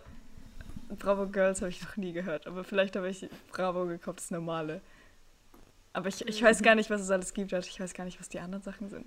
[0.98, 4.80] Bravo Girls habe ich noch nie gehört, aber vielleicht habe ich Bravo gekauft, das normale.
[5.92, 8.20] Aber ich, ich weiß gar nicht, was es alles gibt, also ich weiß gar nicht,
[8.20, 9.06] was die anderen Sachen sind.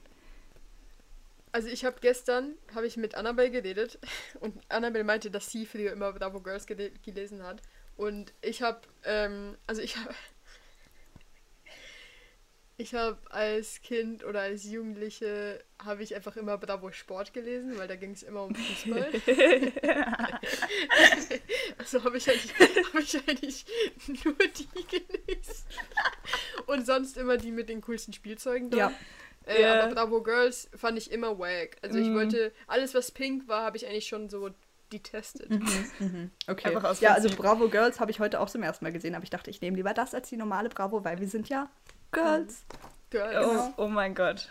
[1.51, 3.97] Also ich habe gestern, habe ich mit Annabelle geredet
[4.39, 7.61] und Annabelle meinte, dass sie früher immer Bravo Girls gele gelesen hat.
[7.97, 10.13] Und ich habe, ähm, also ich habe,
[12.77, 17.87] ich habe als Kind oder als Jugendliche, habe ich einfach immer Bravo Sport gelesen, weil
[17.87, 19.09] da ging es immer um Fußball.
[21.77, 22.53] also habe ich, eigentlich-
[22.93, 23.65] hab ich eigentlich
[24.23, 25.65] nur die gelesen.
[26.67, 28.79] Und sonst immer die mit den coolsten Spielzeugen drin.
[28.79, 28.93] Ja.
[29.49, 29.83] Äh, Ja.
[29.83, 31.77] Aber Bravo Girls fand ich immer wack.
[31.81, 32.15] Also ich Mhm.
[32.15, 34.49] wollte, alles was pink war, habe ich eigentlich schon so
[34.93, 35.49] detestet.
[35.49, 36.69] Mhm, Okay.
[36.69, 37.29] Einfach aus ja, also.
[37.35, 39.77] Bravo Girls habe ich heute auch zum ersten Mal gesehen, aber ich dachte, ich nehme
[39.77, 41.69] lieber das als die normale Bravo, weil wir sind ja
[42.11, 42.63] Girls.
[43.11, 43.71] Girls.
[43.77, 44.49] Oh, oh mein Gott.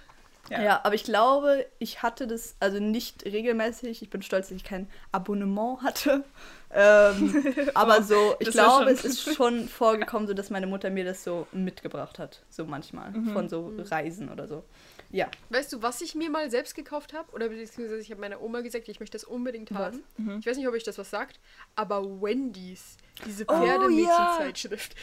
[0.51, 0.63] Ja.
[0.63, 0.81] Ja.
[0.85, 4.01] aber ich glaube, ich hatte das also nicht regelmäßig.
[4.01, 6.25] Ich bin stolz, dass ich kein Abonnement hatte.
[6.71, 11.05] Ähm, aber so, ich das glaube, es ist schon vorgekommen, so dass meine Mutter mir
[11.05, 12.43] das so mitgebracht hat.
[12.51, 13.11] So manchmal.
[13.11, 13.33] Mhm.
[13.33, 14.65] Von so Reisen oder so.
[15.11, 15.31] Ja.
[15.49, 17.33] Weißt du, was ich mir mal selbst gekauft habe?
[17.33, 20.03] Oder beziehungsweise ich habe meiner Oma gesagt, ich möchte das unbedingt haben.
[20.19, 20.39] Mhm.
[20.41, 21.41] Ich weiß nicht, ob euch das was sagt,
[21.75, 24.95] aber Wendy's, diese Oh, Pferdemädchenzeitschrift.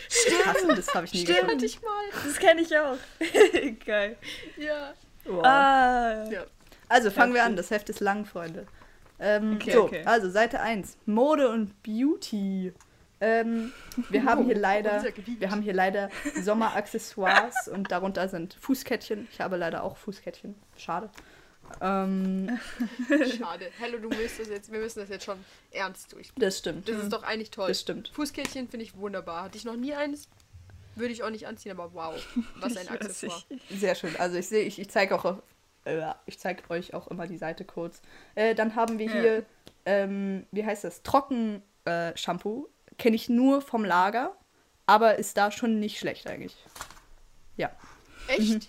[0.43, 1.39] Krass, das habe ich nie Stimmt.
[1.39, 1.56] gefunden.
[1.56, 2.04] hatte ich mal.
[2.23, 2.97] Das kenne ich auch.
[3.86, 4.17] Geil.
[4.58, 4.93] Ja.
[5.25, 5.43] Wow.
[5.43, 6.30] Ah.
[6.30, 6.45] ja.
[6.88, 8.67] Also fangen wir an, das Heft ist lang, Freunde.
[9.19, 10.04] Ähm, Okay, so, okay.
[10.06, 10.97] also Seite 1.
[11.06, 12.73] Mode und Beauty.
[13.21, 13.71] Ähm,
[14.10, 15.04] wir haben hier Oh, leider,
[15.39, 16.10] wir haben hier leider
[16.41, 19.28] Sommeraccessoires und darunter sind Fußkettchen.
[19.32, 20.56] Ich habe leider auch Fußkettchen.
[20.78, 21.10] Schade.
[21.82, 22.60] Ähm,
[23.38, 23.69] Schade.
[23.80, 25.38] Hello, du müsst das jetzt, wir müssen das jetzt schon
[25.71, 26.32] ernst durch.
[26.38, 26.88] das stimmt.
[26.89, 27.67] Das ist doch eigentlich toll.
[27.69, 28.10] Das stimmt.
[28.10, 29.43] Fußkettchen finde ich wunderbar.
[29.43, 30.28] Hatte ich noch nie eines.
[30.95, 32.13] Würde ich auch nicht anziehen, aber wow.
[32.60, 33.43] Was ein Accessoire.
[33.69, 34.15] Sehr schön.
[34.17, 35.36] Also ich sehe, ich, ich zeige auch, äh,
[36.26, 38.02] ich zeige euch auch immer die Seite kurz.
[38.36, 39.12] Äh, dann haben wir Ja.
[39.13, 39.45] hier,
[39.86, 41.04] ähm, wie heißt das?
[41.04, 42.67] Trocken-Shampoo.
[42.98, 44.36] Kenne ich nur vom Lager,
[44.86, 46.56] aber ist da schon nicht schlecht eigentlich.
[47.58, 47.71] Ja.
[48.28, 48.54] Echt?
[48.54, 48.60] Mhm.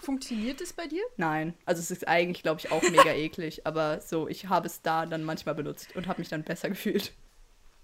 [0.00, 1.02] Funktioniert das bei dir?
[1.16, 1.54] Nein.
[1.64, 5.06] Also es ist eigentlich, glaube ich, auch mega eklig, aber so, ich habe es da
[5.06, 7.12] dann manchmal benutzt und habe mich dann besser gefühlt.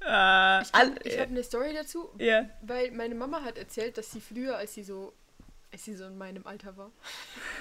[0.00, 2.48] Äh, Ich, habe eine Story dazu, ja.
[2.62, 5.12] weil meine Mama hat erzählt, dass sie früher, als sie so,
[5.72, 6.90] als sie so in meinem Alter war,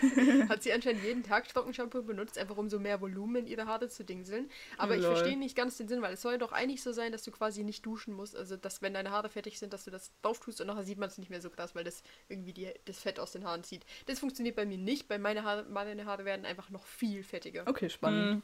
[0.50, 3.89] hat sie anscheinend jeden Tag Trockenshampoo benutzt, einfach um so mehr Volumen in ihre Haare
[3.89, 4.50] zu dingseln.
[4.78, 5.15] Aber ich Lol.
[5.15, 7.63] verstehe nicht ganz den Sinn, weil es soll doch eigentlich so sein, dass du quasi
[7.63, 8.36] nicht duschen musst.
[8.36, 10.98] Also, dass wenn deine Haare fertig sind, dass du das drauf tust und nachher sieht
[10.98, 13.63] man es nicht mehr so krass, weil das irgendwie die, das Fett aus den Haaren
[13.63, 13.86] zieht.
[14.06, 17.63] Das funktioniert bei mir nicht, weil meine Haare, meine Haare werden einfach noch viel fettiger.
[17.65, 18.32] Okay, spannend.
[18.32, 18.41] Hm.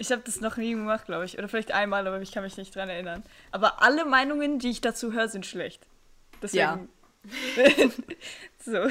[0.00, 1.36] Ich habe das noch nie gemacht, glaube ich.
[1.36, 3.24] Oder vielleicht einmal, aber ich kann mich nicht dran erinnern.
[3.50, 5.86] Aber alle Meinungen, die ich dazu höre, sind schlecht.
[6.40, 6.88] Deswegen.
[8.64, 8.86] so.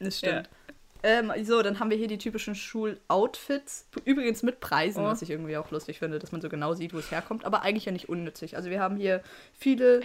[0.00, 0.48] Das stimmt.
[1.02, 3.86] Ähm, so, dann haben wir hier die typischen Schuloutfits.
[4.04, 5.06] Übrigens mit Preisen, Oh.
[5.06, 7.62] was ich irgendwie auch lustig finde, dass man so genau sieht, wo es herkommt, aber
[7.62, 8.56] eigentlich ja nicht unnützig.
[8.56, 10.00] Also wir haben hier viele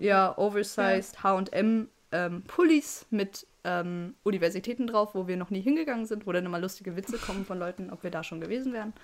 [0.00, 6.26] ja, oversized H&M ähm, Pullis mit ähm, Universitäten drauf, wo wir noch nie hingegangen sind,
[6.26, 8.94] wo dann immer lustige Witze kommen von Leuten, ob wir da schon gewesen wären.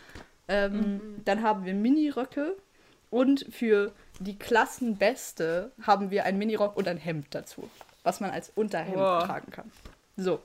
[0.49, 1.01] Ähm, Mhm.
[1.25, 2.57] Dann haben wir Miniröcke
[3.11, 7.69] und für die Klassenbeste haben wir einen Minirock und ein Hemd dazu,
[8.03, 9.25] was man als Unterhemd Wow.
[9.25, 9.71] tragen kann.
[10.17, 10.43] So,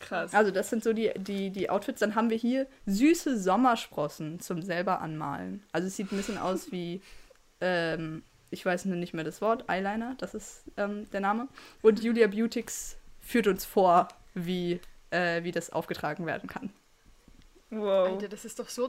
[0.00, 0.32] Krass.
[0.34, 2.00] also das sind so die, die, die Outfits.
[2.00, 5.62] Dann haben wir hier süße Sommersprossen zum selber anmalen.
[5.72, 7.02] Also es sieht ein bisschen aus wie,
[7.60, 11.48] ähm, ich weiß nur nicht mehr das Wort, Eyeliner, das ist ähm, der Name.
[11.82, 16.70] Und Julia Beautix führt uns vor, wie, äh, wie das aufgetragen werden kann.
[17.70, 18.08] Wow.
[18.08, 18.88] Alter, das ist doch so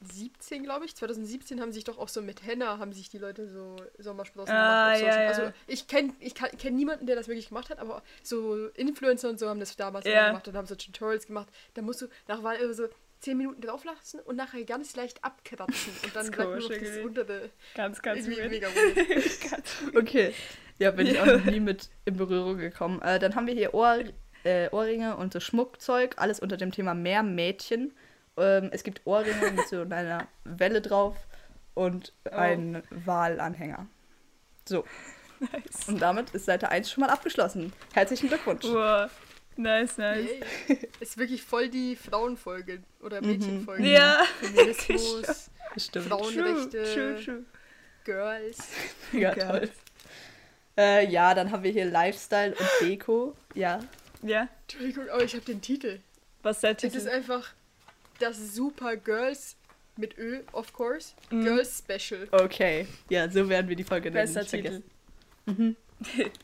[0.00, 0.94] 2017, glaube ich.
[0.96, 4.94] 2017 haben sich doch auch so mit Henna, haben sich die Leute so Sommersprossen Ah,
[4.96, 5.02] gemacht.
[5.02, 5.28] ja, Social- ja.
[5.28, 9.38] Also ich kenne ich kenn niemanden, der das wirklich gemacht hat, aber so Influencer und
[9.38, 10.28] so haben das damals Ja.
[10.28, 11.48] gemacht und haben so Tutorials gemacht.
[11.74, 12.88] Da musst du nach war immer so
[13.20, 15.92] 10 Minuten drauf lassen und nachher ganz leicht abkratzen.
[16.04, 17.00] Und dann bleibt nur noch das irgendwie.
[17.00, 17.50] untere.
[17.74, 18.52] Ganz, ganz weird.
[19.96, 20.32] Okay.
[20.78, 23.02] Ja, bin ich auch noch nie mit in Berührung gekommen.
[23.02, 23.98] Äh, dann haben wir hier Ohr,
[24.44, 27.92] äh, Ohrringe und so Schmuckzeug, alles unter dem Thema Meermädchen.
[28.38, 31.16] Ähm, es gibt Ohrringe mit so einer Welle drauf
[31.74, 32.34] und Oh.
[32.34, 33.86] einen Wahlanhänger.
[34.68, 34.84] So.
[35.86, 37.72] Und damit ist Seite 1 schon mal abgeschlossen.
[37.94, 38.64] Herzlichen Glückwunsch.
[38.64, 39.10] Wow.
[39.56, 40.28] Nice, nice.
[40.68, 40.88] Yay.
[41.00, 43.82] Ist wirklich voll die Frauenfolge oder Mädchenfolge.
[43.82, 43.88] Mhm.
[43.88, 44.22] Ja.
[44.40, 46.06] Feminismus, Stimmt.
[46.08, 47.44] Frauenrechte, True, true.
[48.04, 48.58] Girls.
[49.12, 49.60] Ja, Geil.
[49.60, 49.70] toll.
[50.76, 53.34] Äh, ja, dann haben wir hier Lifestyle und Deko.
[53.54, 53.80] Ja.
[54.22, 54.48] Ja.
[54.62, 56.00] Entschuldigung, aber ich habe den Titel.
[56.42, 57.08] Was ist der Es ist Titel?
[57.08, 57.52] einfach
[58.18, 59.56] das Super Girls
[59.96, 61.14] mit Ö, of course.
[61.30, 61.44] Mhm.
[61.44, 62.28] Girls Special.
[62.30, 62.86] Okay.
[63.08, 64.28] Ja, so werden wir die Folge nennen.
[64.28, 64.82] Vergessen.
[65.46, 65.74] Titel.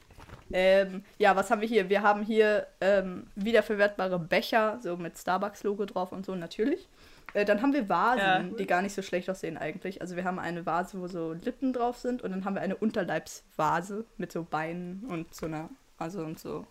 [0.52, 1.88] Ähm, ja, was haben wir hier?
[1.88, 6.86] Wir haben hier ähm, wiederverwertbare Becher, so mit Starbucks-Logo drauf und so, natürlich.
[7.32, 8.56] Äh, dann haben wir Vasen, Ja.
[8.58, 10.00] die gar nicht so schlecht aussehen eigentlich.
[10.00, 12.76] Also wir haben eine Vase, wo so Lippen drauf sind und dann haben wir eine
[12.76, 16.66] Unterleibsvase mit so Beinen und so einer, also und so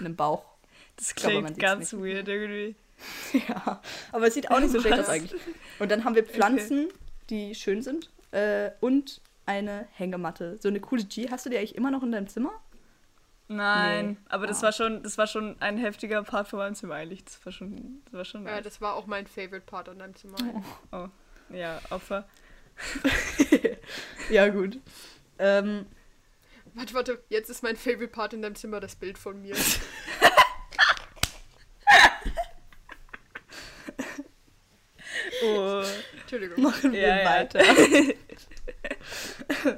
[0.00, 0.44] einem Bauch.
[0.96, 2.74] Das glaube, man klingt sieht's ganz weird irgendwie.
[3.48, 3.80] ja,
[4.12, 5.40] aber es sieht auch nicht so schlecht aus eigentlich.
[5.78, 6.88] Und dann haben wir Pflanzen,
[7.30, 10.58] die schön sind äh, und eine Hängematte.
[10.60, 11.28] So eine coole G.
[11.30, 12.52] Hast du die eigentlich immer noch in deinem Zimmer?
[13.48, 14.16] Nein, Nee.
[14.28, 14.64] aber das Ah.
[14.66, 17.24] war schon, das war schon ein heftiger Part von meinem Zimmer eigentlich.
[17.24, 18.64] Das war schon, das war schon Ja, nice.
[18.64, 20.36] das war auch mein Favorite Part an deinem Zimmer.
[20.92, 21.08] Oh,
[21.52, 22.28] ja, Opfer.
[24.30, 24.78] Ja, gut.
[25.38, 25.86] Ähm,
[26.74, 29.56] Warte, warte, jetzt ist mein Favorite Part in deinem Zimmer das Bild von mir.
[35.42, 35.82] Oh.
[36.20, 36.62] Entschuldigung.
[36.62, 37.24] machen wir Ja, ja.
[37.24, 37.60] weiter.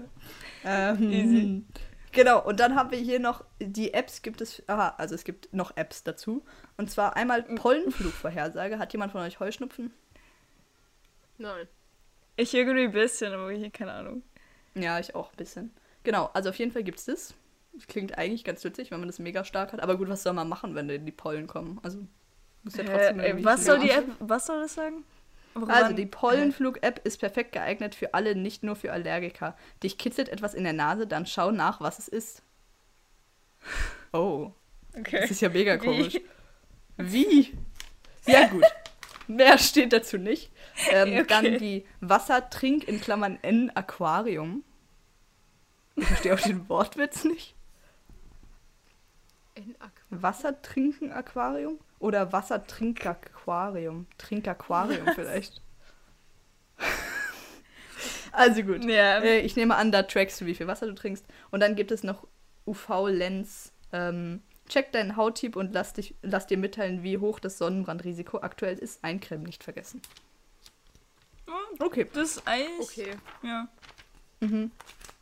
[0.64, 1.64] ähm, Easy.
[2.12, 5.52] Genau, und dann haben wir hier noch die Apps gibt es, aha, also es gibt
[5.54, 6.44] noch Apps dazu.
[6.76, 8.78] Und zwar einmal Pollenflugvorhersage.
[8.78, 9.92] Hat jemand von euch Heuschnupfen?
[11.38, 11.66] Nein.
[12.36, 14.22] Ich irgendwie ein bisschen, aber hier keine Ahnung.
[14.74, 15.70] Ja, ich auch ein bisschen.
[16.04, 17.34] Genau, also auf jeden Fall gibt es das.
[17.74, 19.80] Das Klingt eigentlich ganz witzig, wenn man das mega stark hat.
[19.80, 21.80] Aber gut, was soll man machen, wenn die Pollen kommen?
[21.82, 21.98] Also
[22.62, 23.98] muss ja trotzdem Äh, irgendwie was soll die ja.
[23.98, 25.04] App, was soll das sagen?
[25.54, 29.56] Woran- Also die Pollenflug-App ist perfekt geeignet für alle, nicht nur für Allergiker.
[29.82, 32.42] Dich kitzelt etwas in der Nase, dann schau nach, was es ist.
[34.12, 34.52] Oh,
[34.98, 35.20] Okay.
[35.20, 35.86] das ist ja mega Wie?
[35.86, 36.20] komisch.
[36.98, 37.52] Wie?
[38.26, 38.64] Ja gut.
[39.28, 40.50] Mehr steht dazu nicht.
[40.90, 41.24] Ähm, Okay.
[41.28, 44.64] Dann die Wassertrink in Klammern N Aquarium.
[45.96, 47.54] Ich verstehe auch den Wortwitz nicht.
[49.54, 51.78] In Aqu Wassertrinken-Aquarium?
[51.98, 54.06] Oder Wassertrink-Aquarium?
[54.18, 55.60] Trinkaquarium vielleicht.
[58.32, 58.84] also gut.
[58.84, 59.20] Ja.
[59.20, 61.24] Äh, ich nehme an, da trackst du, wie viel Wasser du trinkst.
[61.50, 62.26] Und dann gibt es noch
[62.66, 63.72] UV-Lens.
[63.92, 68.78] Ähm, check deinen Hauttyp und lass, dich, lass dir mitteilen, wie hoch das Sonnenbrandrisiko aktuell
[68.78, 69.04] ist.
[69.04, 70.00] Eincremen nicht vergessen.
[71.78, 72.06] Okay.
[72.12, 72.98] Das ist eigentlich.
[72.98, 73.16] Okay.
[73.42, 73.68] Ja.
[74.40, 74.70] Mhm.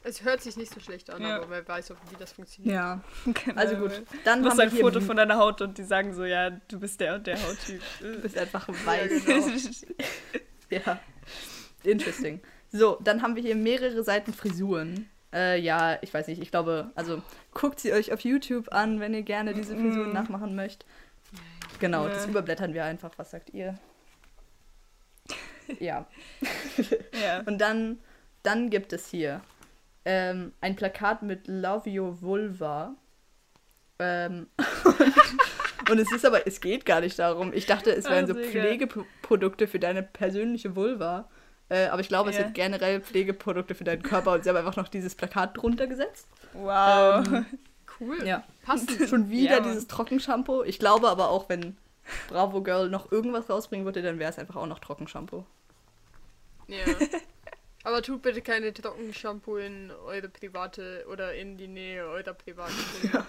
[0.02, 1.36] Es hört sich nicht so schlecht an, Ja.
[1.36, 2.74] aber wer weiß, wie das funktioniert.
[2.74, 3.00] Ja.
[3.44, 3.60] Genau.
[3.60, 4.02] Also gut.
[4.24, 7.00] Dann Du wir ein Foto von deiner Haut und die sagen so, ja, du bist
[7.00, 7.82] der und der Hauttyp.
[8.00, 9.24] Du bist einfach Ja, weiß.
[9.26, 9.46] genau.
[10.70, 11.00] Ja.
[11.82, 12.40] Interesting.
[12.72, 15.10] So, dann haben wir hier mehrere Seiten Frisuren.
[15.32, 19.12] Äh, ja, ich weiß nicht, ich glaube, also guckt sie euch auf YouTube an, wenn
[19.14, 20.14] ihr gerne diese Frisuren Mm.
[20.14, 20.86] nachmachen möchtet.
[21.78, 23.10] Genau, das überblättern wir einfach.
[23.16, 23.78] Was sagt ihr?
[25.78, 26.06] Ja.
[27.22, 27.40] ja.
[27.46, 27.98] Und dann,
[28.42, 29.40] dann gibt es hier
[30.04, 32.94] ähm, ein Plakat mit Love Your Vulva.
[33.98, 34.46] Ähm,
[35.90, 37.52] und es ist aber, es geht gar nicht darum.
[37.52, 38.50] Ich dachte, es wären so Oh, Digga.
[38.62, 41.28] Pflegeprodukte für deine persönliche Vulva.
[41.68, 42.44] Äh, aber ich glaube, es Ja.
[42.44, 46.26] sind generell Pflegeprodukte für deinen Körper und sie haben einfach noch dieses Plakat drunter gesetzt.
[46.54, 47.26] Wow.
[47.26, 47.46] Ähm,
[48.00, 48.24] Cool.
[48.26, 48.42] ja.
[48.64, 48.90] Passend.
[49.08, 50.62] Schon wieder Ja, dieses Trockenshampoo.
[50.64, 51.76] Ich glaube aber auch, wenn
[52.28, 55.44] Bravo Girl noch irgendwas rausbringen würde, dann wäre es einfach auch noch Trockenshampoo.
[56.66, 56.78] Ja.
[57.82, 63.24] Aber tut bitte keine Trockenshampoo in eure private oder in die Nähe eurer privaten Dinge.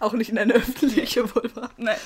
[0.00, 1.70] Auch nicht in eine öffentliche Vulva.
[1.76, 1.98] Nein.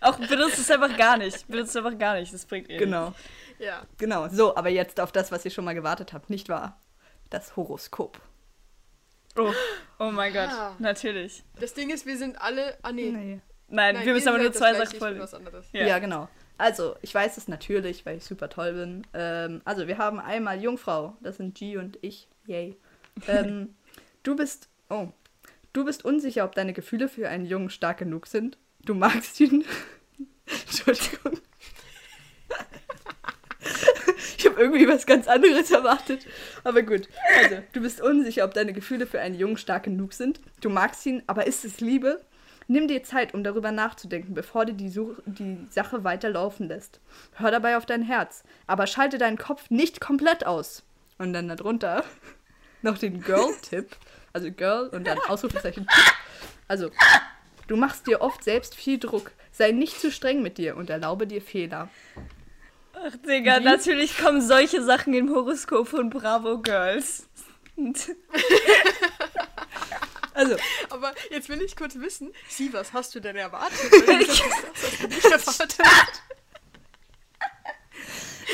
[0.00, 1.46] Auch benutzt es einfach gar nicht.
[1.48, 2.32] Benutzt es einfach gar nicht.
[2.32, 3.12] Das bringt eh Genau.
[3.58, 3.82] Ja.
[3.98, 6.80] Genau, so, aber jetzt auf das, was ihr schon mal gewartet habt, nicht wahr?
[7.28, 8.20] Das Horoskop.
[9.36, 9.52] Oh.
[9.98, 10.48] oh mein Gott.
[10.48, 10.74] Ah.
[10.78, 11.42] Natürlich.
[11.60, 12.78] Das Ding ist, wir sind alle.
[12.82, 13.10] Ah, nee.
[13.10, 13.40] Nee.
[13.68, 15.66] Nein, wir müssen aber nur seid zwei Sachen anderes.
[15.72, 15.86] Ja.
[15.86, 15.98] Ja.
[15.98, 16.28] genau.
[16.60, 19.06] Also, ich weiß es natürlich, weil ich super toll bin.
[19.14, 22.28] Ähm, also, wir haben einmal Jungfrau, das sind G und ich.
[22.46, 22.76] Yay.
[23.26, 23.74] Ähm,
[24.22, 24.68] du bist.
[24.90, 25.08] Oh.
[25.72, 28.58] Du bist unsicher, ob deine Gefühle für einen Jungen stark genug sind.
[28.84, 29.64] Du magst ihn.
[30.46, 31.40] Entschuldigung.
[34.36, 36.26] Ich habe irgendwie was ganz anderes erwartet.
[36.64, 37.08] Aber gut.
[37.42, 40.40] Also, du bist unsicher, ob deine Gefühle für einen Jungen stark genug sind.
[40.62, 42.22] Du magst ihn, aber ist es Liebe?
[42.70, 47.00] Nimm dir Zeit, um darüber nachzudenken, bevor du die, Such die Sache weiterlaufen lässt.
[47.32, 50.84] Hör dabei auf dein Herz, aber schalte deinen Kopf nicht komplett aus.
[51.18, 52.04] Und dann darunter
[52.82, 53.96] noch den Girl-Tipp.
[54.32, 56.14] Also Girl und dann Ausrufezeichen Tipp.
[56.68, 56.92] Also,
[57.66, 59.32] du machst dir oft selbst viel Druck.
[59.50, 61.88] Sei nicht zu streng mit dir und erlaube dir Fehler.
[62.92, 63.64] Ach, Digga, Wie?
[63.64, 67.28] natürlich kommen solche Sachen im Horoskop von Bravo Girls.
[70.34, 70.56] Also,
[70.90, 73.78] Aber jetzt will ich kurz wissen, Sie, was hast du denn erwartet?
[74.06, 74.26] Weil
[75.30, 75.78] das, was nicht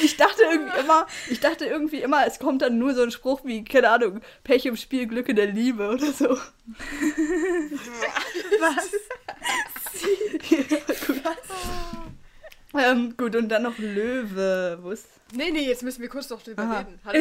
[0.03, 3.45] ich dachte irgendwie immer, ich dachte irgendwie immer, es kommt dann nur so ein Spruch
[3.45, 6.29] wie, keine Ahnung, Pech im Spiel, Glück in der Liebe oder so.
[8.61, 8.91] Was?
[10.51, 10.59] ja,
[11.07, 11.23] gut.
[12.79, 14.79] Ähm, gut, und dann noch Löwe.
[14.83, 15.07] Wo ist.
[15.33, 16.79] Nee, nee, jetzt müssen wir kurz noch drüber Aha.
[16.81, 17.01] reden.
[17.05, 17.21] Hallo,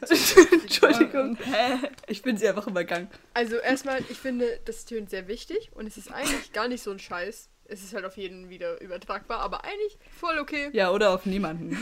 [0.00, 0.62] was ist Beziehung?
[0.62, 1.36] Entschuldigung.
[1.36, 1.78] Hä?
[2.08, 3.08] Ich bin sie einfach übergangen.
[3.32, 6.90] Also erstmal, ich finde, das tönt sehr wichtig und es ist eigentlich gar nicht so
[6.90, 7.48] ein Scheiß.
[7.66, 10.68] Es ist halt auf jeden wieder übertragbar, aber eigentlich voll okay.
[10.72, 11.78] Ja, oder auf niemanden.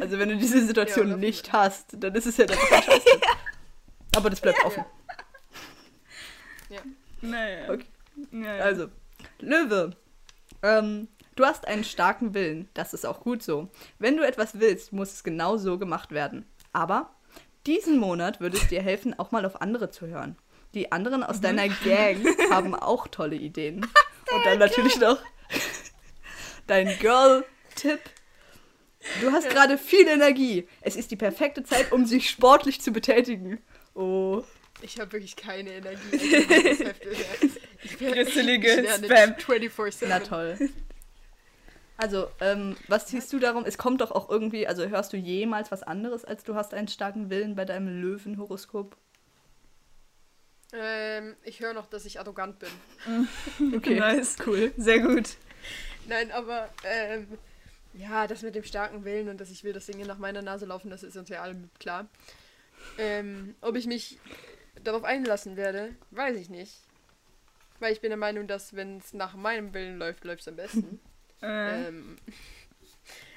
[0.00, 3.04] Also, wenn du diese Situation Ja, nicht hast, dann ist es ja einfach ein Scheiß.
[4.16, 4.84] Aber das bleibt offen.
[7.20, 7.72] Naja.
[7.72, 7.86] Okay.
[8.30, 8.62] Naja.
[8.62, 8.88] Also,
[9.40, 9.96] Löwe.
[10.62, 12.68] Ähm, du hast einen starken Willen.
[12.74, 13.68] Das ist auch gut so.
[13.98, 16.46] Wenn du etwas willst, muss es genau so gemacht werden.
[16.72, 17.14] Aber
[17.66, 20.36] diesen Monat würde es dir helfen, auch mal auf andere zu hören.
[20.74, 23.86] Die anderen aus deiner Gang haben auch tolle Ideen.
[24.34, 25.18] Und dann natürlich noch
[26.66, 28.00] dein Girl-Tipp.
[29.20, 30.66] Du hast gerade viel Energie.
[30.80, 33.62] Es ist die perfekte Zeit, um sich sportlich zu betätigen.
[33.94, 34.42] Oh.
[34.82, 36.00] Ich habe wirklich keine Energie.
[37.84, 39.34] Ich bin Spam.
[39.34, 40.06] 24/7.
[40.08, 40.58] Na toll.
[41.96, 43.64] Also, ähm, was siehst du darum?
[43.64, 46.88] Es kommt doch auch irgendwie, also hörst du jemals was anderes, als du hast einen
[46.88, 48.96] starken Willen bei deinem Löwenhoroskop?
[50.72, 52.68] Ähm, ich höre noch, dass ich arrogant bin.
[53.76, 54.36] Okay, Nice.
[54.44, 54.72] cool.
[54.76, 55.36] Sehr gut.
[56.08, 57.28] Nein, aber ähm,
[57.94, 60.66] ja, das mit dem starken Willen und dass ich will, dass Dinge nach meiner Nase
[60.66, 62.08] laufen, das ist uns ja allen klar.
[62.98, 64.18] Ähm, ob ich mich
[64.82, 66.80] darauf einlassen werde, weiß ich nicht.
[67.78, 70.56] Weil ich bin der Meinung, dass wenn es nach meinem Willen läuft, läuft es am
[70.56, 71.00] besten.
[71.42, 72.16] Äh, ähm,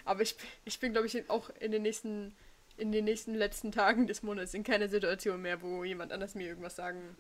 [0.05, 2.35] aber ich, ich bin, glaube ich, auch in den nächsten
[2.77, 6.47] in den nächsten letzten Tagen des Monats in keiner Situation mehr, wo jemand anders mir
[6.47, 7.17] irgendwas sagen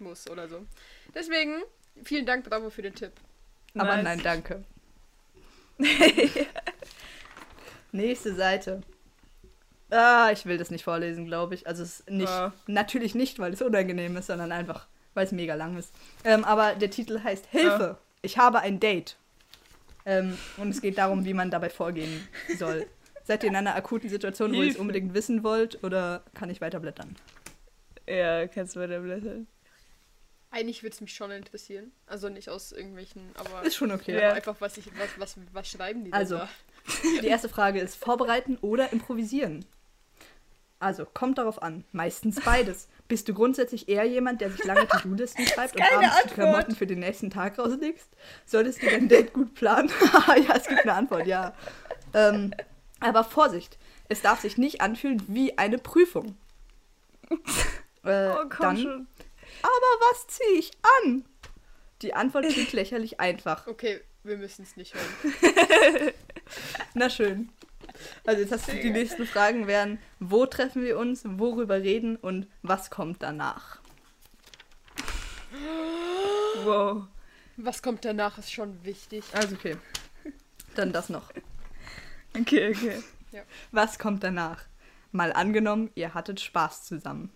[0.00, 0.66] muss oder so.
[1.14, 1.62] Deswegen,
[2.02, 3.12] vielen Dank, Bravo, für den Tipp.
[3.76, 4.04] Aber nice.
[4.04, 4.64] nein, danke.
[7.92, 8.82] Nächste Seite.
[9.90, 11.66] Ah, ich will das nicht vorlesen, glaube ich.
[11.66, 12.52] Also es ist nicht, Ja.
[12.66, 15.94] natürlich nicht, weil es unangenehm ist, sondern einfach, weil es mega lang ist.
[16.24, 19.16] Ähm, aber der Titel heißt Hilfe, ich habe ein Date.
[20.06, 22.26] Ähm, und es geht darum, wie man dabei vorgehen
[22.58, 22.86] soll.
[23.24, 24.80] Seid ihr in einer akuten Situation, wo ihr es Hilfe.
[24.82, 27.16] unbedingt wissen wollt, oder kann ich weiterblättern?
[28.06, 29.46] Ja, kannst du weiter blättern.
[30.50, 31.90] Eigentlich würde es mich schon interessieren.
[32.06, 34.20] Also nicht aus irgendwelchen, aber Ist schon okay.
[34.20, 34.34] Ja.
[34.34, 36.48] einfach, was, ich, was, was, was schreiben die denn Also, da?
[37.22, 39.64] Die erste Frage ist vorbereiten oder improvisieren.
[40.78, 41.82] Also, kommt darauf an.
[41.92, 42.88] Meistens beides.
[43.06, 46.34] Bist du grundsätzlich eher jemand, der sich lange To-Do-Listen schreibt und abends die Antwort.
[46.34, 48.08] Klamotten für den nächsten Tag rauslegst?
[48.46, 49.90] Solltest du dein Date gut planen?
[50.48, 51.54] ja, es gibt eine Antwort, ja.
[52.14, 52.54] Ähm,
[53.00, 53.76] aber Vorsicht,
[54.08, 56.36] es darf sich nicht anfühlen wie eine Prüfung.
[58.04, 59.06] Äh, Oh, komm dann, schon.
[59.62, 61.24] aber was ziehe ich an?
[62.02, 63.66] Die Antwort klingt lächerlich einfach.
[63.66, 66.12] Okay, wir müssen es nicht hören.
[66.92, 67.48] Na schön.
[68.24, 72.46] Also jetzt hast du die nächsten Fragen wären, wo treffen wir uns, worüber reden und
[72.62, 73.80] was kommt danach?
[76.64, 77.04] Wow.
[77.56, 79.24] Was kommt danach, ist schon wichtig.
[79.32, 79.76] Also okay.
[80.74, 81.30] Dann das noch.
[82.36, 83.02] Okay, okay.
[83.70, 84.64] Was kommt danach?
[85.12, 87.30] Mal angenommen, ihr hattet Spaß zusammen.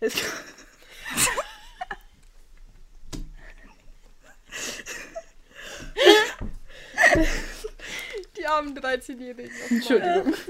[0.00, 0.14] Es,
[8.44, 9.50] Die armen 13-Jährigen.
[9.70, 10.34] Entschuldigung.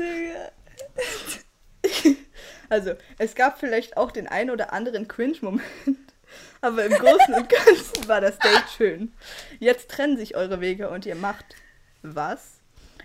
[2.70, 5.62] Also, es gab vielleicht auch den einen oder anderen Cringe-Moment,
[6.62, 9.12] aber im Großen und Ganzen war das Date schön.
[9.60, 11.44] Jetzt trennen sich eure Wege und ihr macht
[12.02, 12.52] was?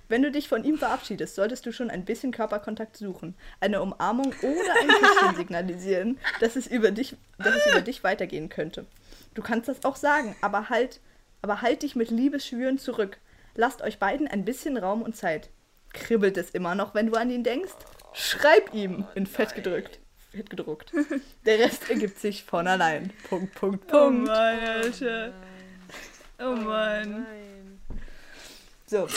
[0.08, 4.34] Wenn du dich von ihm verabschiedest, solltest du schon ein bisschen Körperkontakt suchen, eine Umarmung
[4.42, 8.86] oder ein Küsschen signalisieren, dass es über dich, dass es über dich weitergehen könnte.
[9.36, 11.02] Du kannst das auch sagen, aber halt,
[11.42, 13.20] aber halt dich mit Liebesschwüren zurück.
[13.56, 15.50] Lasst euch beiden ein bisschen Raum und Zeit.
[15.94, 17.74] Kribbelt es immer noch, wenn du an ihn denkst?
[18.14, 20.00] Schreib ihm in Fett gedrückt.
[20.32, 20.92] Fett gedruckt.
[21.46, 23.12] Der Rest ergibt sich von allein.
[23.30, 24.28] Punkt, Punkt, Oh Punkt.
[24.28, 25.34] Mann, Alter.
[26.40, 27.24] Oh Mann.
[27.24, 27.80] Nein.
[28.86, 29.08] So,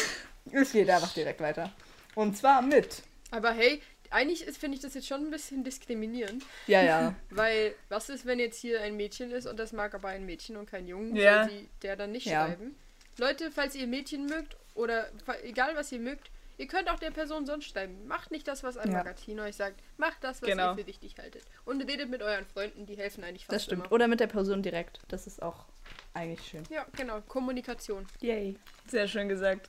[0.50, 1.70] es geht einfach direkt weiter.
[2.14, 3.02] Und zwar mit.
[3.30, 6.44] Aber hey, eigentlich ist- finde ich das jetzt schon ein bisschen diskriminierend.
[6.66, 7.14] Ja, ja.
[7.30, 10.56] Weil, was ist, wenn jetzt hier ein Mädchen ist und das mag aber ein Mädchen
[10.56, 11.14] und kein Jungen?
[11.16, 11.44] Ja.
[11.44, 12.46] Soll sie der dann nicht Ja.
[12.46, 12.74] schreiben?
[13.18, 15.06] Leute, falls ihr Mädchen mögt oder
[15.42, 18.06] egal was ihr mögt, ihr könnt auch der Person sonst schreiben.
[18.06, 18.98] Macht nicht das, was ein Ja.
[18.98, 19.80] Magazin euch sagt.
[19.96, 20.72] Macht das, was Genau.
[20.72, 21.44] ihr für wichtig haltet.
[21.64, 23.84] Und redet mit euren Freunden, die helfen eigentlich fast Das stimmt.
[23.86, 23.92] immer.
[23.92, 25.00] Oder mit der Person direkt.
[25.08, 25.66] Das ist auch
[26.14, 26.62] eigentlich schön.
[26.70, 27.20] Ja, genau.
[27.22, 28.06] Kommunikation.
[28.20, 28.56] Yay.
[28.86, 29.68] Sehr schön gesagt.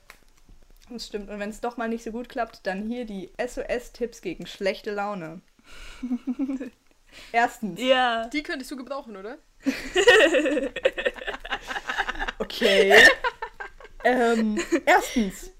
[0.90, 1.30] Das stimmt.
[1.30, 4.92] Und wenn es doch mal nicht so gut klappt, dann hier die SOS-Tipps gegen schlechte
[4.92, 5.42] Laune.
[7.32, 7.80] Erstens.
[7.80, 8.28] Ja.
[8.28, 9.38] Die könntest du gebrauchen, oder?
[12.40, 12.94] Okay.
[14.04, 15.52] ähm, erstens.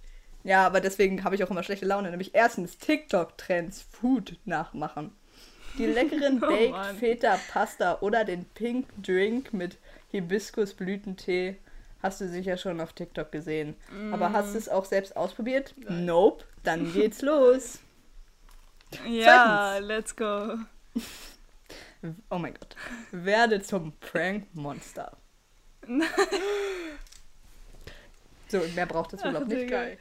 [0.44, 2.10] Ja, aber deswegen habe ich auch immer schlechte Laune.
[2.10, 5.16] Nämlich erstens TikTok-Trends Food nachmachen.
[5.78, 6.98] Die leckeren Oh Baked Mann.
[6.98, 9.78] Feta Pasta oder den Pink Drink mit
[10.12, 11.58] Hibiskusblütentee
[12.02, 13.76] hast du sicher schon auf TikTok gesehen.
[14.12, 14.34] Aber Mm.
[14.34, 15.74] hast du es auch selbst ausprobiert?
[15.90, 16.44] Nope.
[16.64, 17.80] Dann geht's los.
[19.08, 20.56] Ja, let's go.
[22.30, 22.76] Oh mein Gott.
[23.12, 25.16] Werde zum Prank-Monster.
[28.48, 29.70] so, mehr braucht es wohl auch nicht.
[29.70, 29.98] Geil.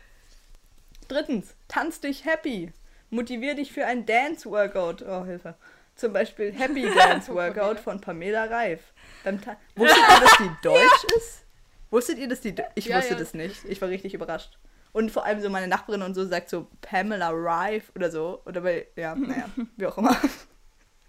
[1.09, 2.73] Drittens, tanz dich happy.
[3.11, 5.03] Motivier dich für ein Dance-Workout.
[5.03, 5.55] Oh, Hilfe.
[5.95, 8.81] Zum Beispiel Happy Dance Workout von Pamela Reif.
[9.25, 11.45] Beim Ta Wusstet ihr, dass die deutsch ist?
[11.91, 12.55] Wusstet ihr, dass die.
[12.55, 13.19] Do- Ich Ja, wusste ja.
[13.19, 13.65] das nicht.
[13.67, 14.59] Ich war richtig überrascht.
[14.93, 18.41] Und vor allem so meine Nachbarin und so sagt so Pamela Reif oder so.
[18.47, 18.87] Oder bei.
[18.97, 19.45] Ja, naja,
[19.77, 20.17] wie auch immer.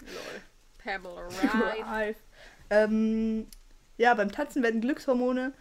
[0.02, 0.42] Lol.
[0.84, 1.86] Pamela Reif.
[1.88, 2.18] Reif.
[2.70, 3.48] Ähm,
[3.98, 5.54] ja, beim Tanzen werden Glückshormone,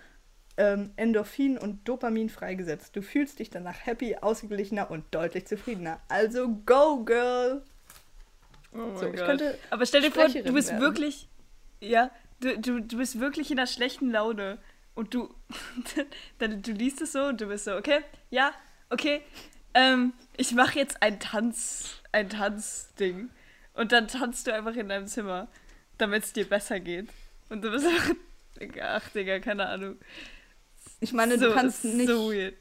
[0.57, 2.95] ähm, Endorphin und Dopamin freigesetzt.
[2.95, 6.01] Du fühlst dich danach happy, ausgeglichener und deutlich zufriedener.
[6.09, 7.63] Also go, girl!
[8.75, 10.81] Oh So, ich könnte Aber stell dir vor, du bist werden.
[10.81, 11.29] wirklich.
[11.81, 14.59] Ja, du, du, du bist wirklich in einer schlechten Laune.
[14.95, 15.35] Und du.
[16.39, 18.53] dann, du liest es so und du bist so, okay, ja,
[18.91, 19.23] okay.
[19.75, 23.31] Ähm, ich mache jetzt ein Tanz, ein Tanzding.
[23.75, 25.49] Und dann tanzt du einfach in deinem Zimmer,
[25.97, 27.09] damit es dir besser geht.
[27.49, 28.15] Und du bist einfach.
[28.83, 29.97] Ach, Digga, keine Ahnung.
[31.01, 32.55] Ich meine, so, du kannst nicht, So weird.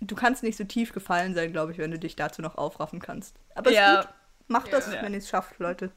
[0.00, 3.00] du kannst nicht so tief gefallen sein, glaube ich, wenn du dich dazu noch aufraffen
[3.00, 3.36] kannst.
[3.54, 4.00] Aber Ja.
[4.00, 4.14] ist gut.
[4.48, 5.02] Macht das, Ja.
[5.02, 5.90] wenn ihr es schafft, Leute.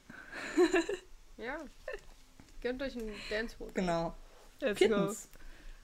[1.38, 1.58] Ja.
[2.62, 3.76] Gönnt euch einen Dance-Workout.
[3.76, 4.14] Genau.
[4.60, 5.30] Let's Viertens,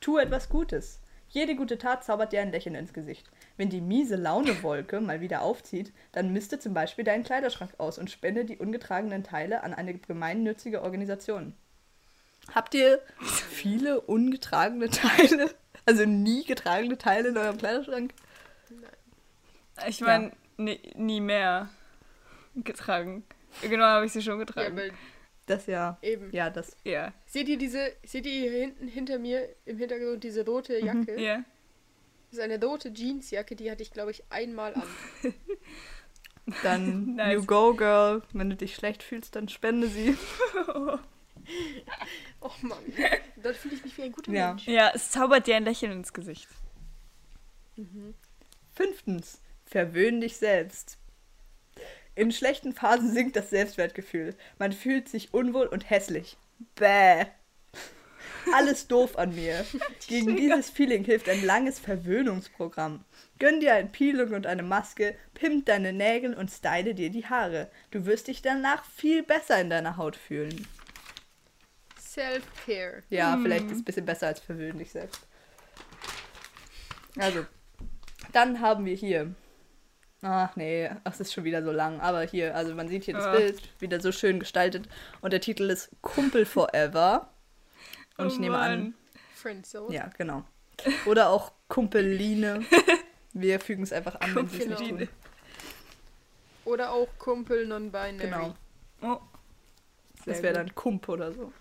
[0.02, 1.00] tu etwas Gutes.
[1.30, 3.30] Jede gute Tat zaubert dir ein Lächeln ins Gesicht.
[3.56, 8.12] Wenn die miese Launewolke mal wieder aufzieht, dann misste zum Beispiel deinen Kleiderschrank aus und
[8.12, 11.54] spende die ungetragenen Teile an eine gemeinnützige Organisation.
[12.54, 13.02] Habt ihr
[13.50, 15.54] viele ungetragene Teile?
[15.86, 18.14] Also nie getragene Teile in eurem Kleiderschrank?
[18.70, 19.88] go.
[19.88, 21.70] Ich meine, nie, nie mehr.
[22.56, 23.24] getragen.
[23.62, 24.78] Genau, habe ich sie schon Ja, getragen.
[24.78, 24.92] weil
[25.46, 25.98] Das ja.
[26.02, 26.30] eben.
[26.32, 26.76] Ja, das.
[26.84, 27.14] Ja.
[27.26, 31.20] Seht ihr diese, seht ihr hier hinten hinter mir im Hintergrund diese rote Jacke?
[31.22, 31.44] Ja.
[32.32, 34.84] Das ist eine rote Jeansjacke, die hatte ich, glaube ich, einmal an.
[36.64, 37.34] Dann Nice.
[37.36, 38.22] you go, girl.
[38.34, 40.16] Wenn du dich schlecht fühlst, dann spende sie.
[42.46, 42.78] Oh Mann.
[43.42, 44.50] Dann fühle ich mich wie ein guter Ja.
[44.50, 44.68] Mensch.
[44.68, 46.48] Ja, es zaubert dir ein Lächeln ins Gesicht.
[48.74, 49.42] Fünftens.
[49.66, 51.00] Verwöhn dich selbst.
[52.14, 54.36] In schlechten Phasen sinkt das Selbstwertgefühl.
[54.60, 56.38] Man fühlt sich unwohl und hässlich.
[56.76, 57.26] Bäh.
[58.54, 59.66] Alles doof an mir.
[60.08, 63.04] Gegen dieses Feeling hilft ein langes Verwöhnungsprogramm.
[63.40, 67.70] Gönn dir ein Peeling und eine Maske, pimp deine Nägel und style dir die Haare.
[67.90, 70.68] Du wirst dich danach viel besser in deiner Haut fühlen.
[72.16, 73.04] Self-Care.
[73.10, 75.28] Ja, vielleicht ist es ein bisschen besser als verwöhn dich selbst.
[77.18, 77.46] Also,
[78.32, 79.34] dann haben wir hier.
[80.22, 82.00] Ach nee, es ist schon wieder so lang.
[82.00, 83.36] Aber hier, also man sieht hier das Ah.
[83.36, 84.88] Bild, wieder so schön gestaltet.
[85.22, 87.30] Und der Titel ist Kumpel Forever.
[88.18, 88.94] Und Oh ich nehme an.
[89.36, 89.94] Friendzone.
[89.94, 90.44] ja, genau.
[91.06, 92.66] Oder auch Kumpeline.
[93.34, 95.10] Wir fügen es einfach an, wenn sie es nicht tun.
[96.64, 98.18] Oder auch Kumpel non-binary.
[98.18, 98.56] Genau.
[99.02, 99.20] Oh,
[100.26, 101.52] Das wäre dann Kump oder so.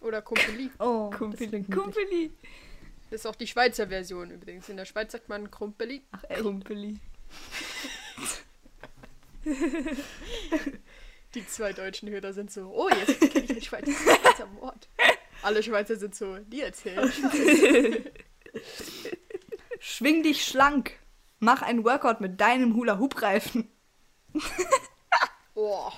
[0.00, 0.70] Oder Kumpeli.
[0.78, 1.62] Oh, Kumpeli.
[1.64, 2.32] Kumpeli.
[3.10, 4.68] Das ist auch die Schweizer Version übrigens.
[4.68, 6.02] In der Schweiz sagt man Kumpeli.
[6.12, 6.42] Ach, echt?
[6.42, 6.98] Kumpeli.
[11.34, 14.88] Die zwei deutschen Hörer sind so, oh, jetzt kenne ich ein Schweizer, Schweizer Wort.
[15.42, 17.10] Alle Schweizer sind so, die erzählen.
[19.78, 20.98] Schwing dich schlank.
[21.38, 23.70] Mach einen Workout mit deinem Hula-Hoop-Reifen.
[25.56, 25.90] Oh,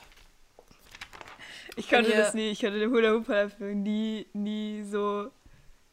[1.76, 2.50] Ich konnte Mir- das nie.
[2.50, 3.28] Ich konnte den Hula Hoop
[3.60, 5.30] nie, nie so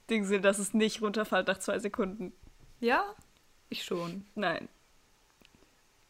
[0.10, 2.34] Ding sehen, dass es nicht runterfällt nach zwei Sekunden.
[2.80, 3.16] Ja,
[3.70, 4.26] ich schon.
[4.36, 4.68] Nein.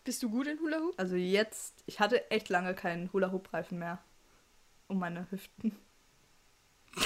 [0.04, 0.94] bist du gut in Hula Hoop?
[0.98, 4.00] Also jetzt, ich hatte echt lange keinen Hula-Hoop-Reifen mehr.
[4.88, 5.78] Um meine Hüften.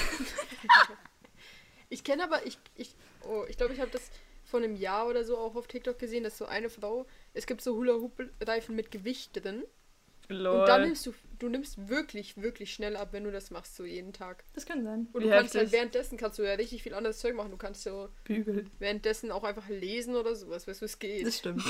[1.90, 4.10] Ich kenne aber, ich, ich, oh, ich glaube, ich habe das
[4.46, 7.06] vor einem Jahr oder so auch auf TikTok gesehen, dass so eine Frau,
[7.36, 9.64] es gibt so Hula Hoop Reifen mit Gewicht drin.
[10.34, 10.62] Lol.
[10.62, 13.86] Und dann nimmst du, du nimmst wirklich, wirklich schnell ab, wenn du das machst, so
[13.86, 14.44] jeden Tag.
[14.54, 15.08] Das kann sein.
[15.14, 17.52] Und Wie du kannst halt währenddessen kannst du ja richtig viel anderes Zeug machen.
[17.52, 18.70] Du kannst so Bügeln.
[18.80, 21.26] währenddessen auch einfach lesen oder sowas, weißt du, es geht.
[21.26, 21.64] Das stimmt.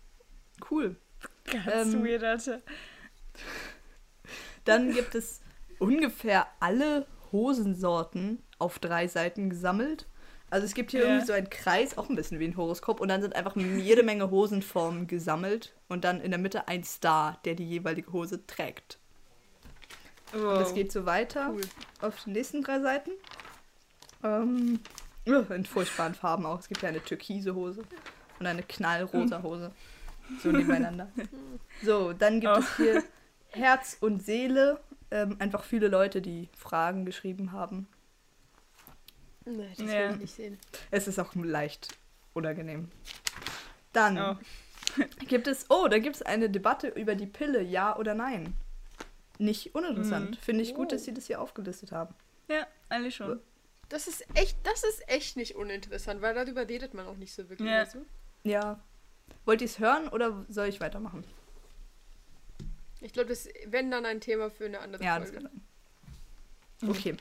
[0.70, 0.96] cool.
[1.44, 2.62] Ganz ähm, weird, Alter.
[4.64, 5.40] Dann gibt es
[5.78, 10.06] ungefähr alle Hosensorten auf drei Seiten gesammelt.
[10.50, 11.06] Also es gibt hier Ja.
[11.06, 14.02] irgendwie so einen Kreis, auch ein bisschen wie ein Horoskop, und dann sind einfach jede
[14.02, 18.98] Menge Hosenformen gesammelt und dann in der Mitte ein Star, der die jeweilige Hose trägt.
[20.32, 20.74] Und das Wow.
[20.74, 21.60] geht so weiter Cool.
[22.00, 23.10] auf den nächsten drei Seiten.
[24.22, 24.80] Ähm,
[25.24, 26.58] in furchtbaren Farben auch.
[26.58, 27.82] Es gibt ja eine türkise Hose
[28.38, 29.70] und eine knallrosa Hose.
[30.42, 31.08] So nebeneinander.
[31.82, 32.58] So, dann gibt Oh.
[32.60, 33.02] es hier
[33.48, 34.80] Herz und Seele.
[35.10, 37.88] Ähm, einfach viele Leute, die Fragen geschrieben haben.
[39.44, 40.08] Nee, das Ja.
[40.08, 40.58] will ich nicht sehen.
[40.90, 41.88] Es ist auch leicht
[42.34, 42.90] unangenehm.
[43.92, 44.36] Dann Oh.
[45.26, 48.54] gibt es, oh, da gibt es eine Debatte über die Pille, ja oder nein.
[49.38, 50.32] Nicht uninteressant.
[50.32, 50.34] Mhm.
[50.36, 50.90] Finde ich gut, Oh.
[50.90, 52.14] dass sie das hier aufgelistet haben.
[52.48, 53.40] Ja, eigentlich schon.
[53.88, 57.48] Das ist echt, das ist echt nicht uninteressant, weil darüber redet man auch nicht so
[57.48, 57.68] wirklich.
[57.68, 57.80] Ja.
[57.82, 58.04] Weißt du?
[58.44, 58.80] Ja.
[59.46, 61.24] Wollt ihr es hören oder soll ich weitermachen?
[63.00, 65.44] Ich glaube, das wenn dann ein Thema für eine andere Ja, das Folge.
[65.48, 65.62] kann
[66.80, 66.90] sein.
[66.90, 67.16] Okay.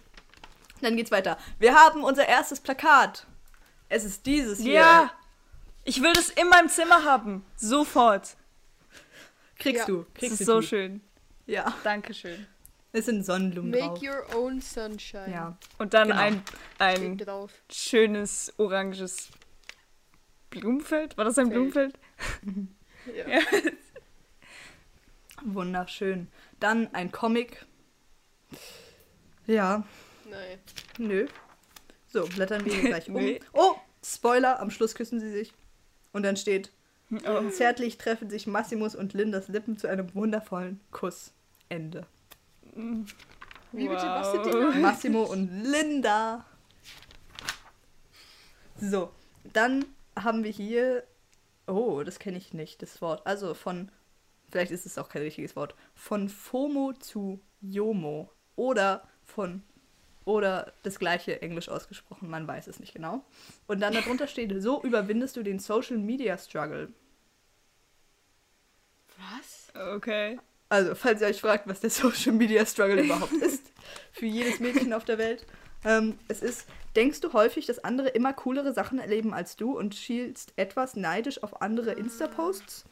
[0.82, 1.38] Dann geht's weiter.
[1.60, 3.26] Wir haben unser erstes Plakat.
[3.90, 4.74] Es ist dieses hier.
[4.74, 5.12] Ja!
[5.84, 7.46] Ich will das in meinem Zimmer haben.
[7.56, 8.36] Sofort.
[9.58, 9.86] Kriegst Ja.
[9.88, 10.04] du.
[10.04, 11.02] Das Kriegst ist du so schön.
[11.48, 11.74] Ja.
[11.84, 12.46] Dankeschön.
[12.92, 14.02] Es sind Sonnenblumen Make drauf.
[14.04, 15.32] your own sunshine.
[15.32, 15.58] Ja.
[15.78, 16.20] Und dann Genau.
[16.20, 16.44] ein,
[16.80, 17.22] ein
[17.72, 19.30] schönes oranges
[20.50, 21.18] Blumenfeld.
[21.18, 21.54] War das ein Feld.
[21.54, 22.00] Blumenfeld?
[23.16, 23.28] Ja.
[23.28, 23.40] Ja.
[25.44, 26.28] Wunderschön.
[26.60, 27.66] Dann ein Comic.
[29.48, 29.84] Ja.
[30.30, 30.60] Nein.
[30.98, 31.28] Nö.
[32.08, 33.16] So, blättern wir hier gleich um.
[33.22, 33.40] Nee.
[33.54, 35.54] Oh, Spoiler, am Schluss küssen sie sich.
[36.14, 36.72] Und dann steht,
[37.28, 37.50] Oh.
[37.50, 41.34] zärtlich treffen sich Massimus und Lindas Lippen zu einem wundervollen Kuss.
[41.68, 42.06] Ende.
[42.76, 44.60] Wie bitte, was sind die Wow.
[44.70, 44.82] Namen?
[44.82, 46.46] Massimo und Linda.
[48.78, 49.12] So,
[49.54, 51.04] dann haben wir hier.
[51.68, 53.26] Oh, das kenne ich nicht, das Wort.
[53.26, 53.92] Also von.
[54.50, 55.76] Vielleicht ist es auch kein richtiges Wort.
[55.94, 58.32] Von FOMO zu JOMO.
[58.56, 59.64] Oder von.
[60.30, 63.24] Oder das gleiche Englisch ausgesprochen, man weiß es nicht genau.
[63.66, 66.90] Und dann darunter steht: So überwindest du den Social Media Struggle.
[69.18, 69.74] Was?
[69.96, 70.38] Okay.
[70.70, 73.72] Also, falls ihr euch fragt, was der Social Media Struggle überhaupt ist,
[74.12, 75.48] für jedes Mädchen auf der Welt,
[75.84, 79.96] ähm, es ist, denkst du häufig, dass andere immer coolere Sachen erleben als du und
[79.96, 82.86] schielst etwas neidisch auf andere Insta-Posts?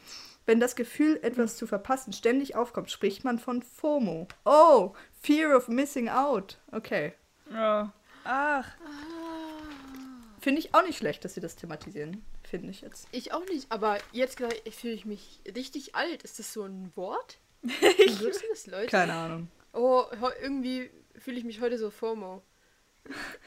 [0.48, 4.28] Wenn das Gefühl, etwas zu verpassen, ständig aufkommt, spricht man von FOMO.
[4.44, 6.58] Oh, Fear of Missing Out.
[6.72, 7.14] Okay.
[7.52, 7.94] Ja.
[8.24, 8.68] Ach.
[10.40, 12.24] Finde ich auch nicht schlecht, dass sie das thematisieren.
[12.44, 13.08] Finde ich jetzt.
[13.12, 16.24] Ich auch nicht, aber jetzt gerade fühle ich mich richtig alt.
[16.24, 17.38] Ist das so ein Wort?
[17.62, 18.88] Benutzen das Leute?
[18.88, 19.48] Keine Ahnung.
[19.74, 20.04] Oh,
[20.42, 22.42] irgendwie fühle ich mich heute so FOMO.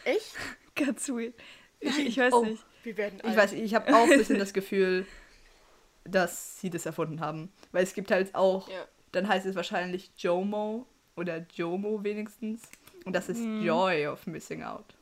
[0.04, 0.34] Echt?
[0.74, 1.34] Ganz weird.
[1.78, 2.44] Ich, ich weiß Oh.
[2.44, 2.64] nicht.
[2.82, 3.30] Wir werden alt.
[3.32, 5.06] Ich weiß, ich habe auch ein bisschen das Gefühl,
[6.04, 7.50] dass sie das erfunden haben.
[7.72, 8.84] Weil es gibt halt auch, Ja.
[9.12, 10.86] dann heißt es wahrscheinlich JOMO
[11.16, 12.62] oder JOMO wenigstens.
[13.04, 13.62] Und das ist Hm.
[13.64, 14.94] Joy of Missing Out.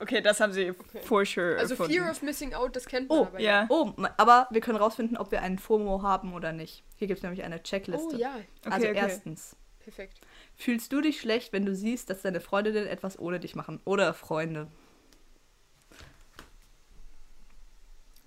[0.00, 0.72] Okay, das haben sie
[1.04, 1.92] for sure Also erfunden.
[1.94, 3.66] Fear of Missing Out, das kennt man Oh, aber ja.
[3.68, 6.82] Oh, ma- aber wir können rausfinden, ob wir einen FOMO haben oder nicht.
[6.96, 8.16] Hier gibt es nämlich eine Checkliste.
[8.16, 8.98] Oh ja, also Okay, okay.
[8.98, 10.20] erstens, perfekt.
[10.56, 13.80] fühlst du dich schlecht, wenn du siehst, dass deine Freundinnen etwas ohne dich machen?
[13.84, 14.66] Oder Freunde?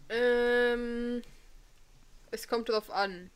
[0.09, 1.21] Ähm,
[2.31, 3.29] es kommt drauf an.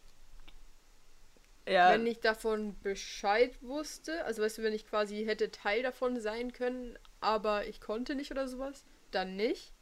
[1.67, 6.19] Ja, Wenn ich davon Bescheid wusste, also weißt du, wenn ich quasi hätte Teil davon
[6.19, 9.73] sein können, aber ich konnte nicht oder sowas, dann nicht.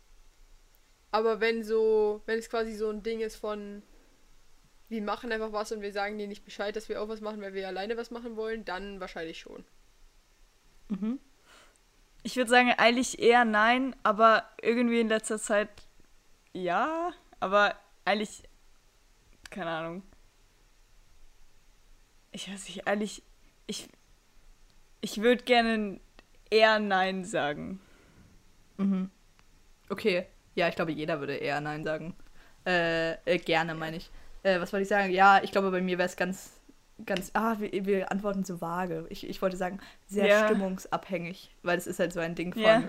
[1.11, 3.81] Aber wenn so, wenn es quasi so ein Ding ist von,
[4.89, 7.41] wir machen einfach was und wir sagen denen nicht Bescheid, dass wir auch was machen,
[7.41, 9.63] weil wir alleine was machen wollen, dann wahrscheinlich schon.
[10.89, 11.19] Mhm.
[12.23, 15.69] ich würde sagen, eigentlich eher nein, aber irgendwie in letzter Zeit
[16.51, 17.75] ja, aber
[18.05, 18.43] eigentlich,
[19.51, 20.03] keine Ahnung.
[22.31, 23.23] Ich weiß nicht, eigentlich,
[23.67, 23.87] ich,
[25.01, 25.99] ich würde gerne
[26.49, 27.79] eher nein sagen.
[28.77, 29.09] Mhm.
[29.89, 30.25] Okay.
[30.55, 32.15] Ja, ich glaube, jeder würde eher Nein sagen.
[32.65, 34.09] Äh, äh gerne, meine ich.
[34.43, 35.11] Äh, was wollte ich sagen?
[35.11, 36.51] Ja, ich glaube, bei mir wäre es ganz,
[37.05, 37.31] ganz.
[37.33, 39.05] Ah, wir, wir antworten so vage.
[39.09, 40.45] Ich, ich wollte sagen, sehr Ja.
[40.45, 41.55] stimmungsabhängig.
[41.63, 42.61] Weil es ist halt so ein Ding von.
[42.61, 42.83] Ja.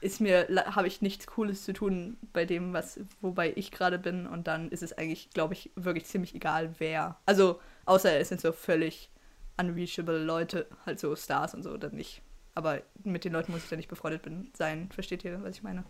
[0.00, 4.26] Ist mir, habe ich nichts Cooles zu tun bei dem, was, wobei ich gerade bin.
[4.26, 7.18] Und dann ist es eigentlich, glaube ich, wirklich ziemlich egal, wer.
[7.24, 9.10] Also, außer es sind so völlig
[9.58, 12.22] unreachable Leute, halt so Stars und so, dann nicht.
[12.54, 14.90] Aber mit den Leuten muss ich da nicht befreundet bin, sein.
[14.92, 15.84] Versteht ihr, was ich meine?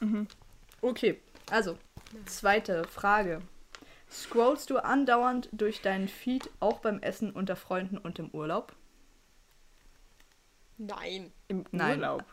[0.00, 0.26] Mhm.
[0.82, 1.78] Okay, also,
[2.26, 3.40] zweite Frage.
[4.10, 8.74] Scrollst du andauernd durch deinen Feed auch beim Essen unter Freunden und im Urlaub?
[10.78, 11.32] Nein.
[11.48, 11.98] Im Nein.
[11.98, 12.24] Urlaub.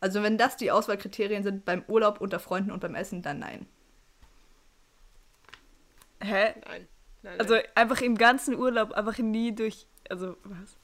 [0.00, 3.66] Also, wenn das die Auswahlkriterien sind beim Urlaub unter Freunden und beim Essen, dann nein.
[6.20, 6.54] Hä?
[6.66, 6.88] Nein.
[7.24, 7.64] Nein Also nein.
[7.74, 10.76] einfach im ganzen Urlaub, einfach nie durch, also was?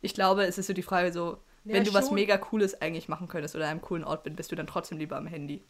[0.00, 2.14] Ich glaube, es ist so die Frage so, Ja, wenn du was schon.
[2.14, 4.96] mega Cooles eigentlich machen könntest oder an einem coolen Ort bist, bist du dann trotzdem
[4.98, 5.62] lieber am Handy.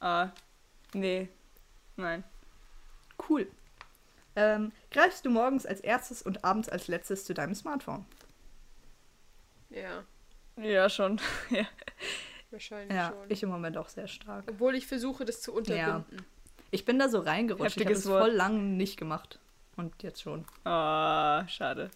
[0.00, 0.28] Ah,
[0.92, 1.28] nee,
[1.96, 2.24] nein.
[3.28, 3.46] Cool.
[4.36, 8.04] Ähm, greifst du morgens als erstes und abends als letztes zu deinem Smartphone?
[9.70, 10.04] Ja,
[10.56, 11.20] Ja, schon.
[11.50, 11.64] ja.
[12.50, 13.30] wahrscheinlich Ja, schon.
[13.30, 14.44] ich im Moment auch sehr stark.
[14.48, 16.24] Obwohl ich versuche, das zu unterbinden.
[16.72, 17.76] Ich bin da so reingerutscht.
[17.76, 18.22] Ich habe Heftiges es Wort.
[18.22, 19.38] voll lang nicht gemacht.
[19.76, 20.44] Und jetzt schon.
[20.64, 21.90] Ah, schade.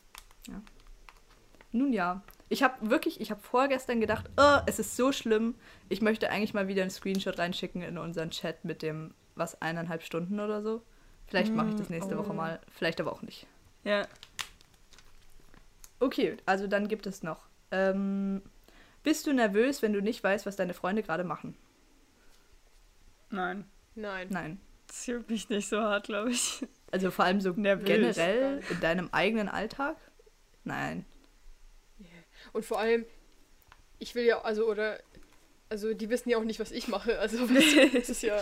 [1.73, 2.23] Nun ja.
[2.49, 5.55] Ich habe wirklich, ich habe vorgestern gedacht, oh, es ist so schlimm.
[5.89, 10.03] Ich möchte eigentlich mal wieder einen Screenshot reinschicken in unseren Chat mit dem, was, eineinhalb
[10.03, 10.83] Stunden oder so.
[11.27, 12.19] Vielleicht mache ich das nächste oh.
[12.19, 12.61] Woche mal.
[12.71, 13.47] Vielleicht aber auch nicht.
[13.83, 14.07] Ja.
[16.01, 17.47] Okay, also dann gibt es noch.
[17.71, 18.43] Ähm,
[19.03, 21.57] bist du nervös, wenn du nicht weißt, was deine Freunde gerade machen?
[23.31, 23.65] Nein.
[23.95, 24.29] Nein.
[24.31, 24.61] Nein.
[24.87, 26.65] Das juckt mich nicht so hart, glaube ich.
[26.95, 27.87] Also vor allem so Nervös.
[27.87, 29.97] generell in deinem eigenen Alltag?
[30.63, 31.05] Nein.
[32.53, 33.05] Und vor allem,
[33.99, 35.01] ich will ja, also, oder,
[35.69, 37.19] also, die wissen ja auch nicht, was ich mache.
[37.19, 37.47] Also,
[37.93, 38.39] das ist ja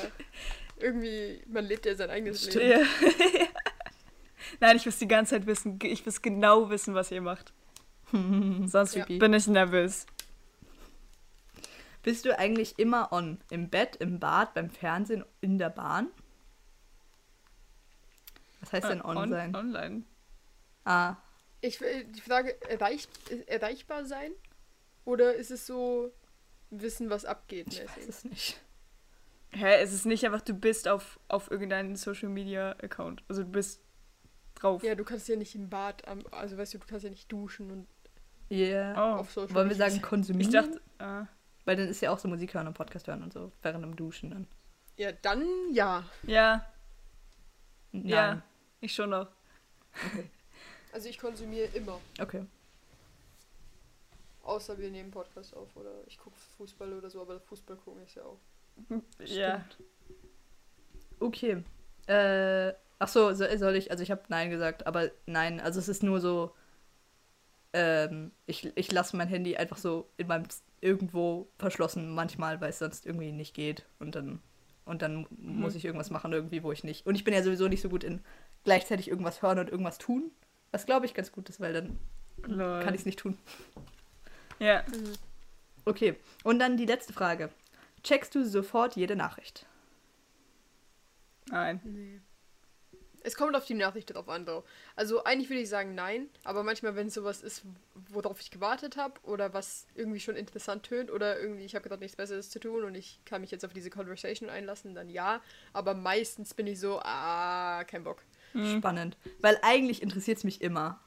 [0.78, 2.56] irgendwie, man lebt ja sein eigenes Stimmt.
[2.56, 2.86] Leben.
[4.60, 7.54] Nein, ich muss die ganze Zeit wissen, ich muss genau wissen, was ihr macht.
[8.66, 9.06] Sonst Ja.
[9.06, 10.04] bin ich nervös.
[12.02, 13.40] Bist du eigentlich immer on?
[13.48, 16.08] Im Bett, im Bad, beim Fernsehen, in der Bahn?
[18.62, 19.54] Was heißt denn Äh, on, sein?
[19.54, 20.02] Online.
[20.84, 21.16] Ah,
[21.60, 23.06] Ich will die Frage, erreich,
[23.46, 24.32] erreichbar sein?
[25.04, 26.10] Oder ist es so,
[26.70, 27.68] wissen, was abgeht?
[27.68, 28.60] ich weiß es nicht.
[29.50, 33.22] Hä, es ist nicht einfach, du bist auf, auf irgendeinem Social Media Account.
[33.28, 33.82] Also du bist
[34.54, 34.82] drauf.
[34.82, 37.30] Ja, du kannst ja nicht im Bad, am, also weißt du, du kannst ja nicht
[37.30, 37.86] duschen und
[38.50, 38.94] Yeah.
[38.96, 39.20] Oh.
[39.20, 40.48] auf Social Wollen wir sagen konsumieren?
[40.48, 41.26] Ich dachte, ah,
[41.64, 43.96] Weil dann ist ja auch so Musik hören und Podcast hören und so, während dem
[43.96, 44.46] Duschen dann.
[44.96, 45.42] Ja, dann
[45.72, 46.04] ja.
[46.24, 46.66] ja,
[47.92, 48.06] Nein.
[48.08, 48.42] ja,
[48.82, 49.28] ich schon noch.
[50.92, 52.00] Also ich konsumiere immer.
[52.20, 52.44] Okay.
[54.42, 58.16] Außer wir nehmen Podcast auf oder ich gucke Fußball oder so, aber Fußball gucken ist
[58.16, 58.38] ja auch.
[59.24, 59.64] Ja.
[61.20, 61.62] Okay.
[62.06, 65.88] Äh, ach so, so- soll ich, also ich habe Nein gesagt, aber nein, also es
[65.88, 66.52] ist nur so,
[67.72, 70.46] ähm, ich, ich lasse mein Handy einfach so in meinem
[70.80, 74.42] irgendwo verschlossen manchmal, weil es sonst irgendwie nicht geht und dann
[74.84, 77.06] Und dann muss ich irgendwas machen, irgendwie, wo ich nicht.
[77.06, 78.20] Und ich bin ja sowieso nicht so gut in
[78.64, 80.30] gleichzeitig irgendwas hören und irgendwas tun.
[80.70, 81.98] Was glaube ich ganz gut ist, weil dann
[82.44, 82.82] Lol.
[82.82, 83.38] kann ich es nicht tun.
[84.58, 84.84] Ja.
[85.84, 87.50] Okay, und dann die letzte Frage.
[88.02, 89.66] Checkst du sofort jede Nachricht?
[91.50, 91.80] Nein.
[91.84, 92.20] Nee.
[93.24, 94.64] Es kommt auf die Nachricht drauf an, though.
[94.96, 97.62] Also eigentlich würde ich sagen nein, aber manchmal, wenn es sowas ist,
[98.08, 102.02] worauf ich gewartet habe oder was irgendwie schon interessant tönt oder irgendwie ich habe gerade
[102.02, 105.40] nichts Besseres zu tun und ich kann mich jetzt auf diese Conversation einlassen, dann ja.
[105.72, 108.22] Aber meistens bin ich so, ah, kein Bock.
[108.78, 109.16] Spannend.
[109.40, 111.00] Weil eigentlich interessiert es mich immer.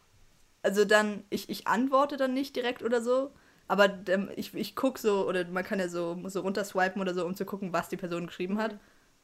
[0.64, 3.32] Also dann, ich, ich antworte dann nicht direkt oder so,
[3.68, 7.26] aber ähm, ich, ich gucke so, oder man kann ja so, so runterswipen oder so,
[7.26, 8.80] um zu gucken, was die Person geschrieben hat.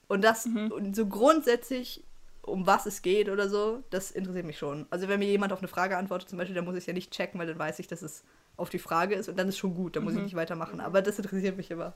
[0.08, 2.04] Und das, und so grundsätzlich,
[2.42, 4.86] um was es geht oder so, das interessiert mich schon.
[4.90, 6.94] Also wenn mir jemand auf eine Frage antwortet zum Beispiel, dann muss ich es ja
[6.94, 8.24] nicht checken, weil dann weiß ich, dass es
[8.58, 10.82] auf die Frage ist und dann ist schon gut, dann muss ich nicht weitermachen.
[10.82, 11.94] Aber das interessiert mich immer.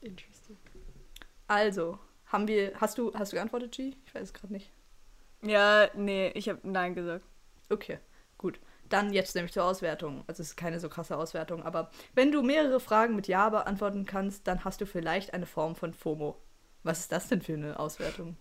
[0.00, 0.56] Interesting.
[1.46, 1.98] Also,
[2.34, 3.94] haben wir, hast du, hast du geantwortet, G?
[4.04, 4.70] Ich weiß es gerade nicht.
[5.42, 7.24] Ja, nee, ich habe Nein gesagt.
[7.70, 7.98] Okay,
[8.38, 8.58] gut.
[8.88, 10.24] Dann jetzt nämlich zur Auswertung.
[10.26, 14.04] Also es ist keine so krasse Auswertung, aber wenn du mehrere Fragen mit Ja beantworten
[14.04, 16.36] kannst, dann hast du vielleicht eine Form von FOMO.
[16.82, 18.36] Was ist das denn für eine Auswertung?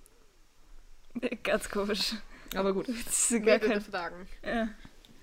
[1.43, 2.15] Ganz komisch.
[2.55, 2.87] Aber gut.
[3.05, 3.81] Das ist gar Mehrere kein.
[3.81, 4.27] Fragen.
[4.43, 4.67] Ja.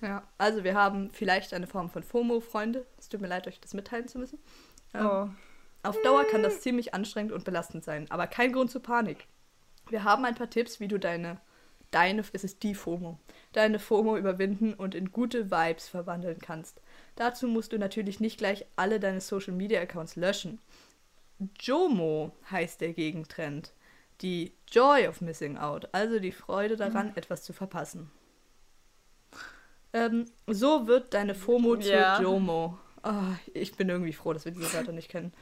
[0.01, 2.87] Ja, also wir haben vielleicht eine Form von FOMO, Freunde.
[2.99, 4.39] Es tut mir leid, euch das mitteilen zu müssen.
[4.95, 5.29] Ähm, Oh.
[5.83, 9.27] Auf Dauer kann das ziemlich anstrengend und belastend sein, aber kein Grund zur Panik.
[9.89, 11.41] Wir haben ein paar Tipps, wie du deine,
[11.91, 13.19] deine, es ist die FOMO,
[13.53, 16.81] deine FOMO überwinden und in gute Vibes verwandeln kannst.
[17.17, 20.61] Dazu musst du natürlich nicht gleich alle deine Social Media Accounts löschen.
[21.59, 23.73] JOMO heißt der Gegentrend.
[24.21, 28.11] Die Joy of Missing Out, also die Freude daran, etwas zu verpassen.
[29.95, 32.21] Ähm, so wird deine FOMO zur Ja.
[32.21, 32.79] JOMO.
[33.03, 35.33] Ah, ich bin irgendwie froh, dass wir diese Wörter nicht kennen.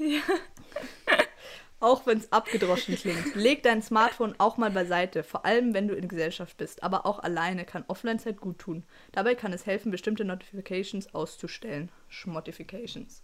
[1.80, 3.34] Auch wenn es abgedroschen klingt.
[3.34, 6.82] Leg dein Smartphone auch mal beiseite, vor allem wenn du in Gesellschaft bist.
[6.82, 8.84] Aber auch alleine kann Offline-Zeit gut tun.
[9.12, 11.90] Dabei kann es helfen, bestimmte Notifications auszustellen.
[12.08, 13.22] Schmodifications.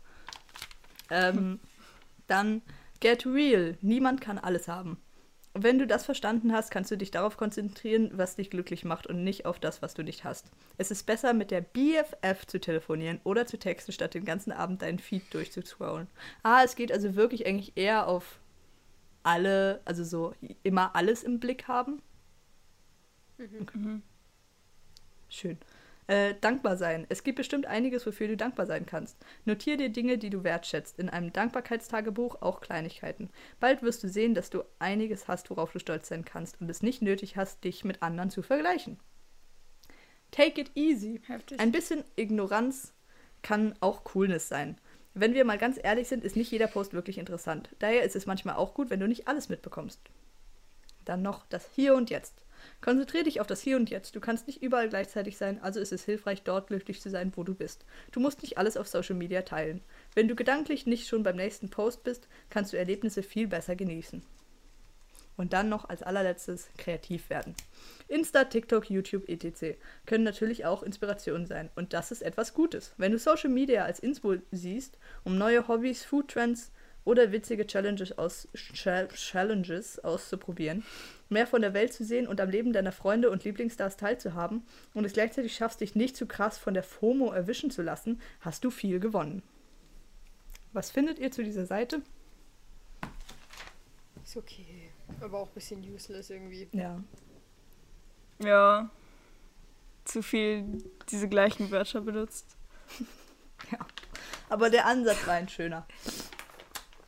[1.10, 1.60] Ähm,
[2.26, 2.62] dann
[3.00, 3.76] get real.
[3.82, 5.02] Niemand kann alles haben.
[5.58, 9.24] Wenn du das verstanden hast, kannst du dich darauf konzentrieren, was dich glücklich macht und
[9.24, 10.50] nicht auf das, was du nicht hast.
[10.76, 14.82] Es ist besser, mit der BFF zu telefonieren oder zu texten, statt den ganzen Abend
[14.82, 16.08] deinen Feed durchzuscrollen.
[16.42, 18.40] Ah, es geht also wirklich eigentlich eher auf
[19.22, 22.02] alle, also so immer alles im Blick haben.
[23.38, 24.00] Okay.
[25.28, 25.58] Schön.
[26.08, 27.04] Äh, dankbar sein.
[27.08, 29.16] Es gibt bestimmt einiges, wofür du dankbar sein kannst.
[29.44, 31.00] Notier dir Dinge, die du wertschätzt.
[31.00, 33.30] In einem Dankbarkeitstagebuch auch Kleinigkeiten.
[33.58, 36.82] Bald wirst du sehen, dass du einiges hast, worauf du stolz sein kannst und es
[36.82, 39.00] nicht nötig hast, dich mit anderen zu vergleichen.
[40.30, 41.20] Take it easy.
[41.26, 41.58] Heftig.
[41.58, 42.92] Ein bisschen Ignoranz
[43.42, 44.78] kann auch Coolness sein.
[45.14, 47.70] Wenn wir mal ganz ehrlich sind, ist nicht jeder Post wirklich interessant.
[47.78, 50.00] Daher ist es manchmal auch gut, wenn du nicht alles mitbekommst.
[51.04, 52.42] Dann noch das Hier und Jetzt.
[52.80, 54.14] Konzentrier dich auf das Hier und Jetzt.
[54.16, 57.44] Du kannst nicht überall gleichzeitig sein, also ist es hilfreich, dort glücklich zu sein, wo
[57.44, 57.84] du bist.
[58.12, 59.80] Du musst nicht alles auf Social Media teilen.
[60.14, 64.22] Wenn du gedanklich nicht schon beim nächsten Post bist, kannst du Erlebnisse viel besser genießen.
[65.36, 67.54] Und dann noch als allerletztes kreativ werden.
[68.08, 69.76] Insta, TikTok, YouTube, etc.
[70.06, 71.68] können natürlich auch Inspiration sein.
[71.74, 72.94] Und das ist etwas Gutes.
[72.96, 76.70] Wenn du Social Media als Inspo siehst, um neue Hobbys, Foodtrends
[77.04, 80.84] oder witzige Challenges, aus, Cha- Challenges auszuprobieren,
[81.28, 84.62] mehr von der Welt zu sehen und am Leben deiner Freunde und Lieblingsstars teilzuhaben
[84.94, 88.64] und es gleichzeitig schaffst, dich nicht zu krass von der FOMO erwischen zu lassen, hast
[88.64, 89.42] du viel gewonnen.
[90.72, 92.02] Was findet ihr zu dieser Seite?
[94.22, 94.90] Ist okay.
[95.20, 96.68] Aber auch ein bisschen useless irgendwie.
[96.72, 97.02] Ja.
[98.40, 98.90] Ja.
[100.04, 100.64] Zu viel
[101.10, 102.56] diese gleichen Wörter benutzt.
[103.72, 103.78] Ja.
[104.50, 105.86] Aber der Ansatz war ein schöner.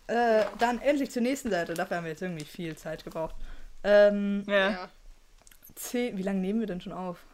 [0.07, 1.75] Äh, dann endlich zur nächsten Seite.
[1.75, 3.37] Dafür haben wir jetzt irgendwie viel Zeit gebraucht.
[3.85, 4.89] Ähm, Ja.
[5.75, 7.25] zehn, wie lange nehmen wir denn schon auf?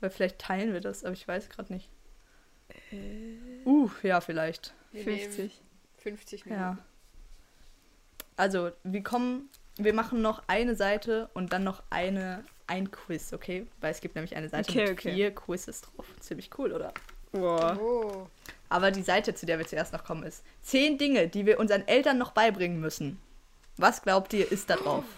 [0.00, 1.88] Weil vielleicht teilen wir das, aber ich weiß gerade nicht.
[3.64, 4.74] Uh, ja, vielleicht.
[4.92, 5.38] Wir 50.
[5.38, 5.50] nehmen
[5.98, 6.62] 50 Minuten.
[6.62, 6.78] Ja.
[8.36, 13.66] Also, wir kommen, wir machen noch eine Seite und dann noch eine, ein Quiz, okay?
[13.80, 15.12] Weil es gibt nämlich eine Seite Okay, mit okay.
[15.14, 16.06] vier Quizzes drauf.
[16.20, 16.92] Ziemlich cool, oder?
[17.32, 17.78] Wow.
[17.78, 18.26] Oh.
[18.68, 21.86] Aber die Seite, zu der wir zuerst noch kommen, ist zehn Dinge, die wir unseren
[21.86, 23.20] Eltern noch beibringen müssen.
[23.76, 25.04] Was glaubt ihr, ist da drauf?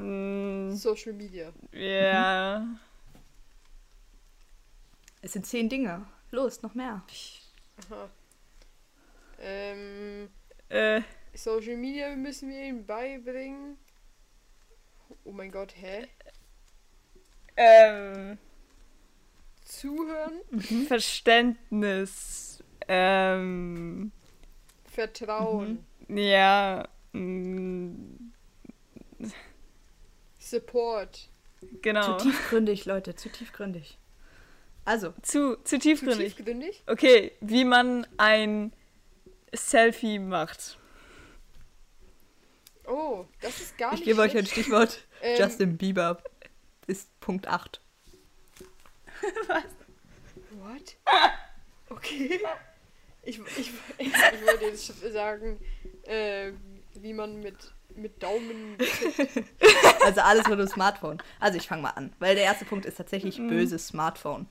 [0.00, 1.52] Mm, Social Media.
[1.72, 2.66] Ja.
[5.22, 6.06] Es sind zehn Dinge.
[6.30, 7.02] Los, noch mehr.
[7.88, 8.08] Aha.
[9.40, 10.28] Ähm,
[10.68, 11.02] Äh,
[11.34, 13.76] Social Media müssen wir ihnen beibringen.
[15.24, 16.06] Oh mein Gott, hä?
[17.56, 18.38] ähm,
[19.64, 20.40] Zuhören?
[20.88, 22.62] Verständnis.
[22.88, 24.12] Ähm,
[24.86, 25.84] Vertrauen.
[26.08, 26.88] Ja.
[27.12, 28.32] mm,
[30.50, 31.28] Support.
[31.82, 32.18] Genau.
[32.18, 33.98] Zu tiefgründig, Leute, zu tiefgründig.
[34.84, 36.34] Also, Zu, zu Zu tiefgründig.
[36.34, 36.82] tiefgründig?
[36.86, 38.72] Okay, wie man ein
[39.52, 40.78] Selfie macht.
[42.86, 44.46] Oh, das ist gar ich nicht gebe euch ein.
[44.46, 45.06] Stichwort.
[45.22, 46.22] Ähm, Justin Bieber
[46.86, 47.80] ist Punkt 8.
[50.58, 50.96] What?
[51.90, 52.40] Okay.
[53.22, 54.12] Ich, ich, ich,
[54.46, 55.60] wollte jetzt sagen,
[56.04, 56.52] äh,
[56.94, 57.56] wie man mit,
[57.96, 58.76] mit Daumen.
[60.02, 61.18] Also alles mit dem Smartphone.
[61.40, 64.46] Also ich fange mal an, weil der erste Punkt ist tatsächlich böses Smartphone.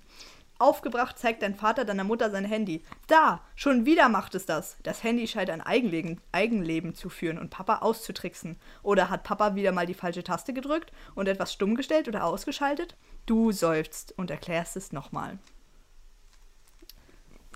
[0.59, 2.83] Aufgebracht zeigt dein Vater deiner Mutter sein Handy.
[3.07, 4.77] Da, schon wieder macht es das.
[4.83, 8.57] Das Handy scheint ein Eigenleben, Eigenleben zu führen und Papa auszutricksen.
[8.83, 12.97] Oder hat Papa wieder mal die falsche Taste gedrückt und etwas stumm gestellt oder ausgeschaltet?
[13.25, 15.39] Du seufzt und erklärst es nochmal.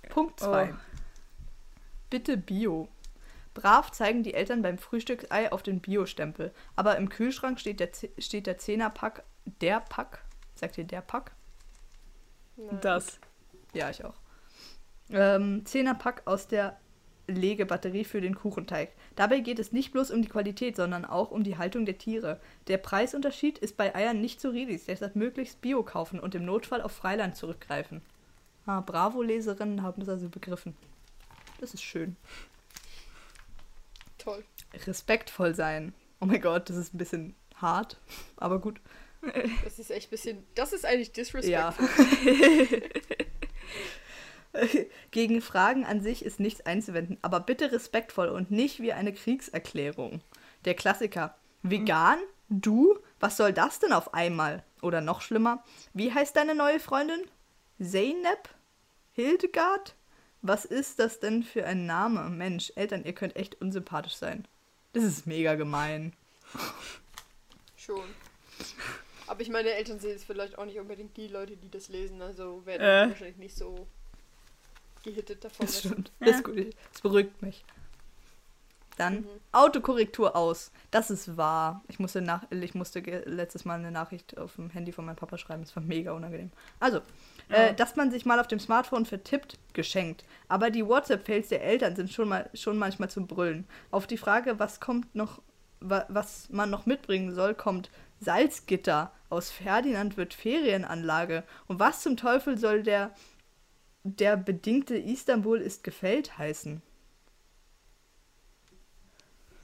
[0.10, 0.72] Punkt 2.
[0.72, 0.76] Oh.
[2.10, 2.88] Bitte Bio.
[3.54, 6.54] Brav zeigen die Eltern beim Frühstücksei auf den Bio-Stempel.
[6.76, 9.24] Aber im Kühlschrank steht der, Z- steht der Zehnerpack,
[9.62, 10.24] der Pack,
[10.56, 11.32] sagt ihr der Pack?
[12.56, 12.80] Nein.
[12.82, 13.20] Das.
[13.74, 14.16] Ja, ich auch.
[15.10, 16.78] Ähm, Zehnerpack aus der
[17.28, 18.92] Legebatterie für den Kuchenteig.
[19.16, 22.40] Dabei geht es nicht bloß um die Qualität, sondern auch um die Haltung der Tiere.
[22.68, 26.82] Der Preisunterschied ist bei Eiern nicht so riesig, deshalb möglichst Bio kaufen und im Notfall
[26.82, 28.02] auf Freiland zurückgreifen.
[28.66, 30.76] Ah, Bravo-Leserinnen haben das also begriffen.
[31.60, 32.18] Das ist schön.
[34.24, 34.44] Toll.
[34.88, 35.94] Respektvoll sein.
[36.20, 37.98] Oh mein Gott, das ist ein bisschen hart,
[38.38, 38.80] aber gut.
[39.64, 40.48] Das ist echt ein bisschen.
[40.56, 41.52] Das ist eigentlich disrespectful.
[41.52, 41.74] Ja.
[45.12, 50.22] Gegen Fragen an sich ist nichts einzuwenden, aber bitte respektvoll und nicht wie eine Kriegserklärung.
[50.66, 51.36] Der Klassiker.
[51.64, 52.20] Vegan?
[52.50, 53.00] Du?
[53.20, 54.64] Was soll das denn auf einmal?
[54.82, 55.64] Oder noch schlimmer,
[55.94, 57.22] wie heißt deine neue Freundin?
[57.80, 58.50] Zeynep?
[59.14, 59.96] Hildegard?
[60.46, 62.30] Was ist das denn für ein Name?
[62.30, 64.46] Mensch, Eltern, ihr könnt echt unsympathisch sein.
[64.92, 66.14] Das ist mega gemein.
[67.78, 68.04] Schon.
[69.26, 72.22] Aber ich meine, Eltern sehen es vielleicht auch nicht unbedingt die Leute, die das lesen.
[72.22, 73.10] Also werden Äh.
[73.10, 73.88] wahrscheinlich nicht so
[75.04, 75.66] gehittet davon.
[75.66, 76.12] Das stimmt.
[76.20, 76.28] Ja.
[76.28, 76.76] Das ist gut.
[76.92, 77.64] Das beruhigt mich.
[78.98, 79.28] Dann Mhm.
[79.52, 80.72] Autokorrektur aus.
[80.92, 81.84] Das ist wahr.
[81.88, 85.38] Ich musste, nach, ich musste letztes Mal eine Nachricht auf dem Handy von meinem Papa
[85.38, 85.64] schreiben.
[85.64, 86.52] Das war mega unangenehm.
[86.80, 87.02] Also,
[87.50, 87.56] Ja.
[87.56, 90.26] äh, dass man sich mal auf dem Smartphone vertippt, geschenkt.
[90.48, 93.68] Aber die WhatsApp-Fails der Eltern sind schon, mal, schon manchmal zum Brüllen.
[93.92, 95.42] Auf die Frage, was kommt noch,
[95.80, 97.90] wa, was man noch mitbringen soll, kommt
[98.20, 99.12] Salzgitter.
[99.30, 101.44] Aus Ferdinand wird Ferienanlage.
[101.68, 103.12] Und was zum Teufel soll der,
[104.04, 106.82] der bedingte Istanbul ist gefällt heißen?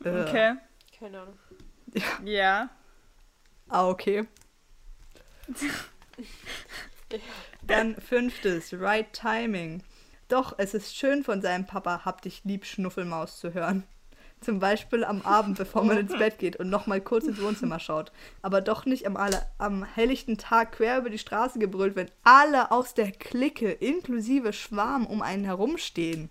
[0.03, 0.55] Äh, Okay.
[0.97, 1.39] Keine Ahnung.
[2.23, 2.69] Ja.
[3.69, 4.27] Ah, okay.
[7.63, 9.83] Dann fünftes, Right Timing.
[10.27, 13.83] Doch, es ist schön von seinem Papa, hab dich lieb, Schnuffelmaus zu hören.
[14.41, 18.11] Zum Beispiel am Abend, bevor man ins Bett geht und nochmal kurz ins Wohnzimmer schaut.
[18.41, 22.71] Aber doch nicht am, alle, am helllichten Tag quer über die Straße gebrüllt, wenn alle
[22.71, 26.29] aus der Clique, inklusive Schwarm, um einen herumstehen.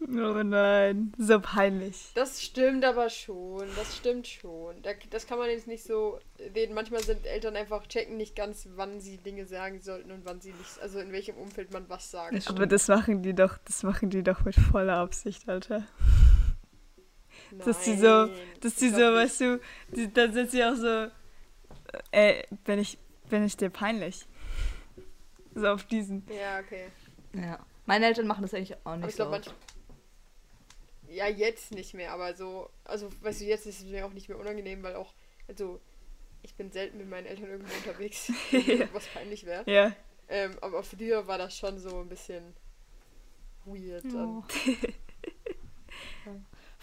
[0.00, 1.12] Oh nein.
[1.18, 2.10] So peinlich.
[2.14, 3.66] Das stimmt aber schon.
[3.76, 4.80] Das stimmt schon.
[4.82, 6.20] Da, das kann man jetzt nicht so
[6.54, 6.74] reden.
[6.74, 10.52] Manchmal sind Eltern einfach checken nicht ganz, wann sie Dinge sagen sollten und wann sie
[10.52, 10.80] nicht.
[10.80, 12.34] Also in welchem Umfeld man was sagt.
[12.34, 15.84] Das Aber das machen die doch, das machen die doch mit voller Absicht, Alter.
[17.64, 18.30] Dass die so, Nein,
[18.60, 19.60] dass die so, glaub weißt du,
[19.96, 21.08] die, dann sind sie auch so,
[22.12, 22.98] äh, bin ich,
[23.30, 24.26] bin ich dir peinlich?
[25.54, 26.24] So auf diesen.
[26.28, 26.88] Ja, okay.
[27.34, 27.58] Ja.
[27.86, 29.50] Meine Eltern machen das eigentlich auch Aber nicht ich glaube, so.
[31.10, 32.70] Ja, jetzt nicht mehr, aber so.
[32.84, 35.14] Also, weißt du, jetzt ist es mir auch nicht mehr unangenehm, weil auch.
[35.46, 35.80] Also,
[36.42, 39.68] ich bin selten mit meinen Eltern irgendwo unterwegs, irgendwas peinlich wäre.
[39.70, 39.94] Ja.
[40.28, 42.54] Ähm, aber früher war das schon so ein bisschen
[43.64, 44.04] weird.
[44.14, 44.44] Oh.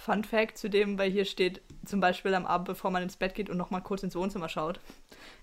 [0.05, 3.33] Fun Fact zu dem, weil hier steht zum Beispiel am Abend, bevor man ins Bett
[3.33, 4.79] geht und nochmal kurz ins Wohnzimmer schaut.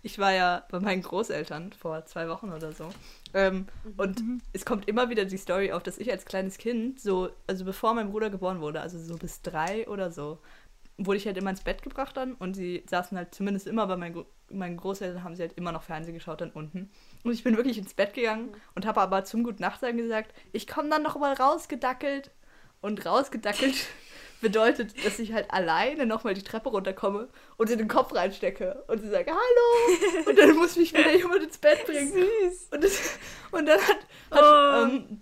[0.02, 2.88] Ich war ja bei meinen Großeltern vor zwei Wochen oder so.
[3.34, 7.30] Ähm, und es kommt immer wieder die Story auf, dass ich als kleines Kind, so,
[7.48, 10.38] also bevor mein Bruder geboren wurde, also so bis drei oder so,
[10.96, 13.96] wurde ich halt immer ins Bett gebracht dann und sie saßen halt zumindest immer bei
[13.96, 16.88] meinen, meinen Großeltern, haben sie halt immer noch Fernsehen geschaut dann unten.
[17.24, 20.68] Und ich bin wirklich ins Bett gegangen und habe aber zum Gut Nachtsagen gesagt, ich
[20.68, 22.30] komme dann noch mal rausgedackelt.
[22.80, 23.76] Und rausgedackelt
[24.42, 28.84] bedeutet, dass ich halt alleine nochmal die Treppe runterkomme und in den Kopf reinstecke.
[28.88, 30.26] Und sie sagt, hallo!
[30.28, 32.12] Und dann muss mich wieder jemand ins Bett bringen.
[32.12, 32.68] Süß.
[32.72, 33.18] Und, das,
[33.52, 33.96] und dann hat,
[34.30, 34.84] hat Oh.
[34.92, 35.20] ähm,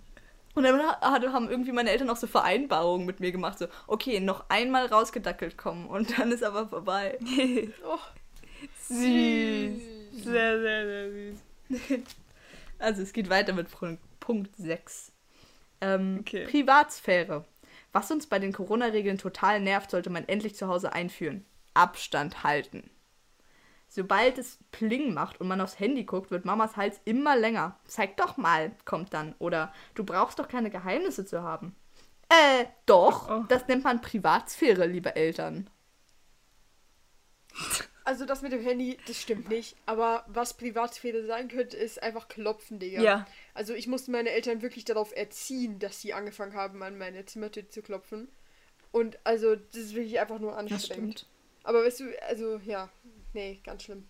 [0.53, 1.01] und dann hat,
[1.31, 5.57] haben irgendwie meine Eltern auch so Vereinbarungen mit mir gemacht, so, okay, noch einmal rausgedackelt
[5.57, 7.17] kommen und dann ist aber vorbei.
[7.85, 7.97] Oh,
[8.89, 9.81] Süß.
[10.23, 11.99] Sehr, sehr, sehr süß.
[12.79, 15.11] Also es geht weiter mit Punkt- Punkt 6.
[15.81, 16.45] Ähm, Okay.
[16.47, 17.45] Privatsphäre.
[17.91, 21.45] Was uns bei den Corona-Regeln total nervt, sollte man endlich zu Hause einführen.
[21.73, 22.89] Abstand halten.
[23.89, 27.77] Sobald es Pling macht und man aufs Handy guckt, wird Mamas Hals immer länger.
[27.85, 29.35] Zeig doch mal, kommt dann.
[29.37, 31.75] Oder du brauchst doch keine Geheimnisse zu haben.
[32.29, 33.29] Äh, doch.
[33.29, 33.43] Oh.
[33.49, 35.69] Das nennt man Privatsphäre, liebe Eltern.
[38.03, 39.75] Also das mit dem Handy, das stimmt nicht.
[39.85, 43.01] Aber was Privatsphäre sein könnte, ist einfach klopfen, Digga.
[43.01, 43.27] Ja.
[43.53, 47.69] Also ich musste meine Eltern wirklich darauf erziehen, dass sie angefangen haben, an meine Zimmertür
[47.69, 48.27] zu klopfen.
[48.91, 51.27] Und also das ist wirklich einfach nur anstrengend.
[51.63, 52.89] Aber weißt du, also ja,
[53.33, 54.07] nee, ganz schlimm.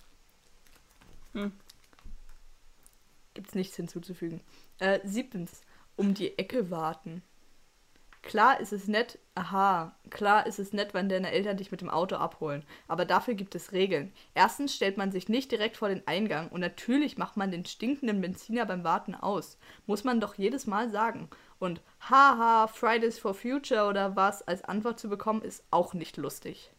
[3.33, 4.41] Gibt's nichts hinzuzufügen.
[4.79, 5.61] Äh, siebtens.
[5.97, 7.21] Um die Ecke warten.
[8.21, 11.89] Klar ist es nett, aha, klar ist es nett, wenn deine Eltern dich mit dem
[11.89, 12.63] Auto abholen.
[12.87, 14.13] Aber dafür gibt es Regeln.
[14.35, 18.21] Erstens stellt man sich nicht direkt vor den Eingang und natürlich macht man den stinkenden
[18.21, 19.57] Benziner beim Warten aus.
[19.87, 21.29] Muss man doch jedes Mal sagen.
[21.57, 26.71] Und haha, Fridays for Future oder was als Antwort zu bekommen, ist auch nicht lustig.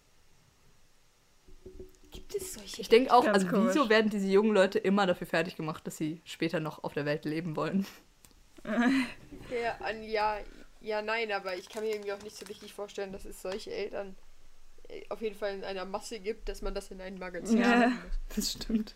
[2.12, 2.80] Gibt es solche?
[2.80, 3.74] Ich denke auch, also komisch.
[3.74, 7.05] wieso werden diese jungen Leute immer dafür fertig gemacht, dass sie später noch auf der
[7.05, 7.84] Welt leben wollen?
[9.51, 10.38] Ja, ja,
[10.83, 13.70] ja, nein, aber ich kann mir irgendwie auch nicht so richtig vorstellen, dass es solche
[13.72, 14.16] Eltern
[14.89, 17.89] äh, auf jeden Fall in einer Masse gibt, dass man das in ein Magazin Ja.
[17.89, 17.97] muss.
[18.37, 18.95] Das stimmt.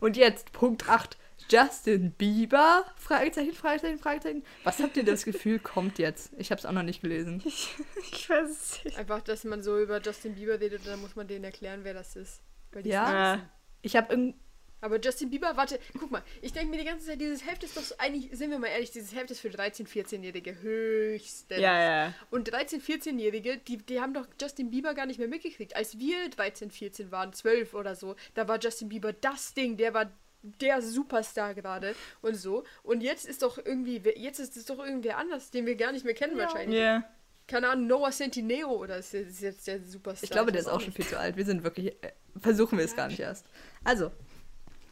[0.00, 1.16] Und jetzt Punkt 8.
[1.50, 2.84] Justin Bieber?
[2.96, 4.44] Fragezeichen, Fragezeichen, Fragezeichen.
[4.64, 6.32] Was habt ihr das Gefühl kommt jetzt?
[6.36, 7.42] Ich habe es auch noch nicht gelesen.
[7.46, 7.74] Ich,
[8.12, 8.98] ich weiß es nicht.
[8.98, 12.16] Einfach, dass man so über Justin Bieber redet, dann muss man denen erklären, wer das
[12.16, 12.42] ist.
[12.82, 13.48] Ja?
[13.82, 14.36] Ich habe irgend
[14.80, 17.76] Aber Justin Bieber, warte, guck mal, ich denke mir die ganze Zeit, dieses Heft ist
[17.76, 21.58] doch so, eigentlich, sind wir mal ehrlich, dieses Heft ist für 13-, 14-Jährige höchstens.
[21.58, 22.14] Ja, ja.
[22.30, 25.74] Und 13-, 14-Jährige, die, die haben doch Justin Bieber gar nicht mehr mitgekriegt.
[25.74, 29.94] Als wir 13, 14 waren, 12 oder so, da war Justin Bieber das Ding, der
[29.94, 30.12] war
[30.42, 32.64] der Superstar gerade und so.
[32.82, 36.04] Und jetzt ist doch irgendwie, jetzt ist es doch irgendwer anders, den wir gar nicht
[36.04, 36.78] mehr kennen wahrscheinlich.
[36.78, 37.04] Ja.
[37.48, 40.24] Keine Ahnung, Noah Centineo oder ist jetzt der Superstar?
[40.24, 41.36] ich glaube, der ist auch schon viel zu alt.
[41.36, 43.46] Wir sind wirklich äh, versuchen wir es gar nicht erst.
[43.84, 44.10] Also,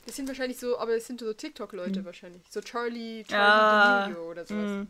[0.07, 2.42] Das sind wahrscheinlich so, aber es sind so TikTok-Leute wahrscheinlich.
[2.48, 4.70] So Charlie, Charlie Ah, D'Amelio oder sowas.
[4.70, 4.82] Mm.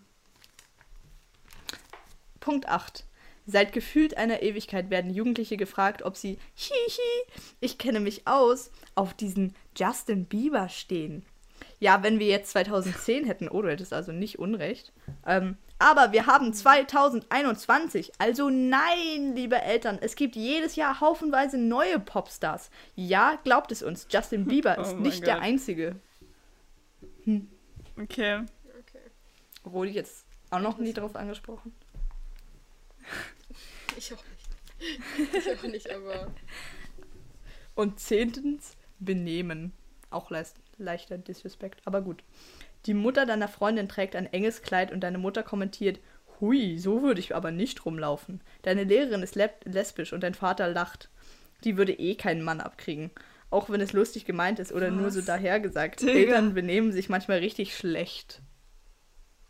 [2.38, 3.04] Punkt 8.
[3.46, 9.14] Seit gefühlt einer Ewigkeit werden Jugendliche gefragt, ob sie hihi, ich kenne mich aus, auf
[9.14, 11.24] diesen Justin Bieber stehen.
[11.78, 14.92] Ja, wenn wir jetzt 2010 hätten, oh, du hättest also nicht Unrecht.
[15.24, 18.12] Ähm, aber wir haben 2021.
[18.18, 22.70] Also nein, liebe Eltern, es gibt jedes Jahr haufenweise neue Popstars.
[22.94, 25.44] Ja, glaubt es uns, Justin Bieber Oh ist nicht der Gott.
[25.44, 25.96] Einzige.
[27.98, 28.44] Okay.
[28.80, 29.00] Okay.
[29.64, 31.74] Wurde ich jetzt auch noch nie drauf angesprochen.
[33.98, 34.22] Ich auch
[34.78, 35.34] nicht.
[35.34, 36.30] Ich auch nicht, aber.
[37.74, 39.72] Und zehntens, benehmen.
[40.10, 42.22] Auch leist, leichter Disrespect, aber gut.
[42.86, 45.98] Die Mutter deiner Freundin trägt ein enges Kleid und deine Mutter kommentiert,
[46.40, 48.40] hui, so würde ich aber nicht rumlaufen.
[48.62, 51.10] Deine Lehrerin ist lesbisch und dein Vater lacht.
[51.64, 53.10] Die würde eh keinen Mann abkriegen.
[53.50, 55.26] Auch wenn es lustig gemeint ist oder nur so Was?
[55.26, 56.02] dahergesagt.
[56.02, 56.12] Digga.
[56.12, 58.42] Eltern benehmen sich manchmal richtig schlecht.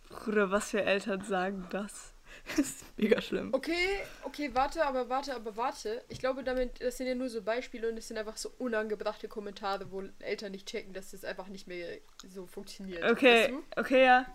[0.09, 2.16] Bruder, was für Eltern sagen das?
[2.57, 3.53] Das ist mega schlimm.
[3.53, 6.03] Okay, okay, warte, aber warte, aber warte.
[6.09, 9.27] Ich glaube, damit, das sind ja nur so Beispiele und es sind einfach so unangebrachte
[9.29, 13.03] Kommentare, wo Eltern nicht checken, dass das einfach nicht mehr so funktioniert.
[13.05, 13.63] Okay, Weißt du?
[13.81, 14.27] okay, ja.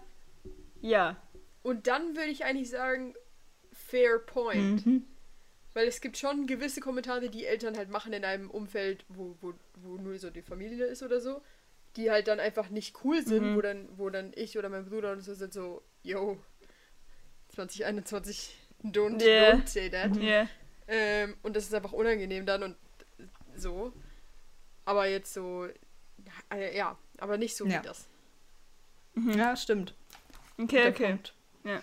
[0.81, 1.15] Ja.
[1.63, 3.13] Und dann würde ich eigentlich sagen,
[3.71, 4.85] fair point.
[4.85, 5.05] Mhm.
[5.73, 9.53] Weil es gibt schon gewisse Kommentare, die Eltern halt machen in einem Umfeld, wo, wo,
[9.75, 11.41] wo nur so die Familie ist oder so,
[11.95, 13.55] die halt dann einfach nicht cool sind, Mhm.
[13.55, 16.37] wo dann, wo dann ich oder mein Bruder und so sind so, yo,
[17.51, 19.51] 2021, don't, Yeah.
[19.55, 20.15] don't say that.
[20.17, 20.47] Ja.
[20.87, 22.75] Ähm, und das ist einfach unangenehm dann und
[23.55, 23.93] so.
[24.85, 25.67] Aber jetzt so,
[26.53, 27.81] äh, ja, aber nicht so Ja.
[27.81, 28.07] wie das.
[29.35, 29.93] Ja, stimmt.
[30.57, 31.07] Okay, okay.
[31.09, 31.33] Punkt.
[31.63, 31.81] Ja.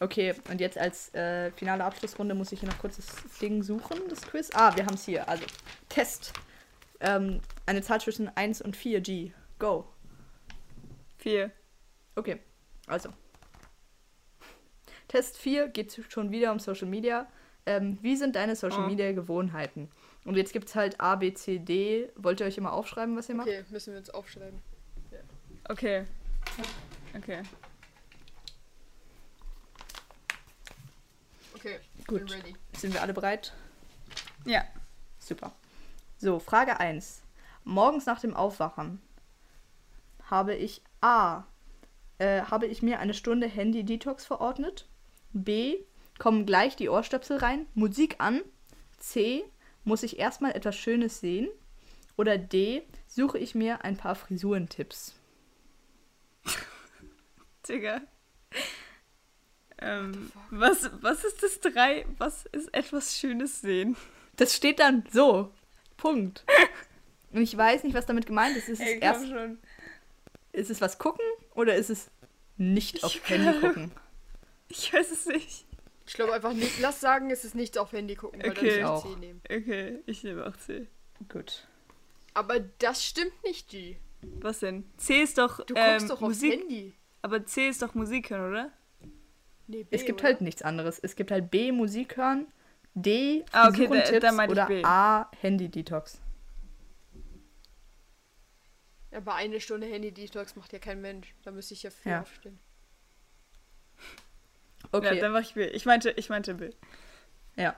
[0.00, 4.00] Okay, und jetzt als äh, finale Abschlussrunde muss ich hier noch kurz das Ding suchen,
[4.08, 4.50] das Quiz.
[4.52, 5.28] Ah, wir haben es hier.
[5.28, 5.44] Also,
[5.88, 6.32] Test.
[7.00, 9.32] Ähm, eine Zahl zwischen 1 und 4, G.
[9.58, 9.88] Go.
[11.18, 11.52] Vier.
[12.16, 12.40] Okay,
[12.88, 13.10] also.
[15.14, 17.28] Test 4 geht schon wieder um Social Media.
[17.66, 18.88] Ähm, wie sind deine Social Oh.
[18.88, 19.88] Media Gewohnheiten?
[20.24, 22.10] Und jetzt gibt es halt A, B, C, D.
[22.16, 23.46] Wollt ihr euch immer aufschreiben, was ihr macht?
[23.46, 24.60] Okay, müssen wir uns aufschreiben.
[25.68, 26.04] Okay.
[27.16, 27.42] Okay.
[31.54, 32.36] Okay, Gut.
[32.76, 33.52] Sind wir alle bereit?
[34.44, 34.64] Ja.
[35.20, 35.52] Super.
[36.18, 37.22] So, Frage 1.
[37.62, 39.00] Morgens nach dem Aufwachen
[40.28, 41.44] habe ich A.
[42.18, 44.88] Äh, habe ich mir eine Stunde Handy-Detox verordnet?
[45.34, 45.76] B.
[46.18, 47.66] Kommen gleich die Ohrstöpsel rein?
[47.74, 48.40] Musik an?
[48.98, 49.44] C.
[49.84, 51.48] Muss ich erstmal etwas Schönes sehen?
[52.16, 52.82] Oder D.
[53.06, 55.14] Suche ich mir ein paar Frisurentipps?
[57.68, 58.00] Digga.
[59.78, 62.06] Ähm, was, was ist das drei?
[62.18, 63.96] Was ist etwas Schönes sehen?
[64.36, 65.50] Das steht dann so.
[65.96, 66.44] Punkt.
[67.32, 68.68] Und ich weiß nicht, was damit gemeint ist.
[68.68, 69.58] Ist es, Ey, erst, schon.
[70.52, 71.24] ist es was gucken
[71.54, 72.10] oder ist es
[72.56, 73.92] nicht auf Handy gucken?
[74.76, 75.66] Ich weiß es nicht.
[76.06, 76.80] Ich glaube einfach nicht.
[76.80, 78.80] Lass sagen, es ist nicht auf Handy gucken, weil Okay.
[78.80, 79.40] dann ich C nehmen.
[79.48, 80.86] Okay, ich nehme auch C.
[81.28, 81.66] Gut.
[82.34, 83.96] Aber das stimmt nicht, G.
[84.40, 84.84] Was denn?
[84.96, 86.60] C ist doch, Du ähm, guckst doch aufs Musik.
[86.60, 86.92] Handy.
[87.22, 88.72] Aber C ist doch Musik hören, oder?
[89.66, 90.28] Nee, B, Es gibt oder?
[90.30, 90.98] halt nichts anderes.
[90.98, 92.48] Es gibt halt B, Musik hören,
[92.94, 94.82] D, Ah, okay, da- da meinte ich oder B.
[94.84, 96.20] A, Handy-Detox.
[99.12, 101.34] Aber eine Stunde Handy-Detox macht ja kein Mensch.
[101.44, 102.22] Da müsste ich ja früh Ja.
[102.22, 102.58] aufstehen.
[104.92, 105.16] Okay.
[105.16, 105.64] Ja, dann mach ich B.
[105.66, 106.70] Ich meinte, ich meinte B.
[107.56, 107.74] Ja.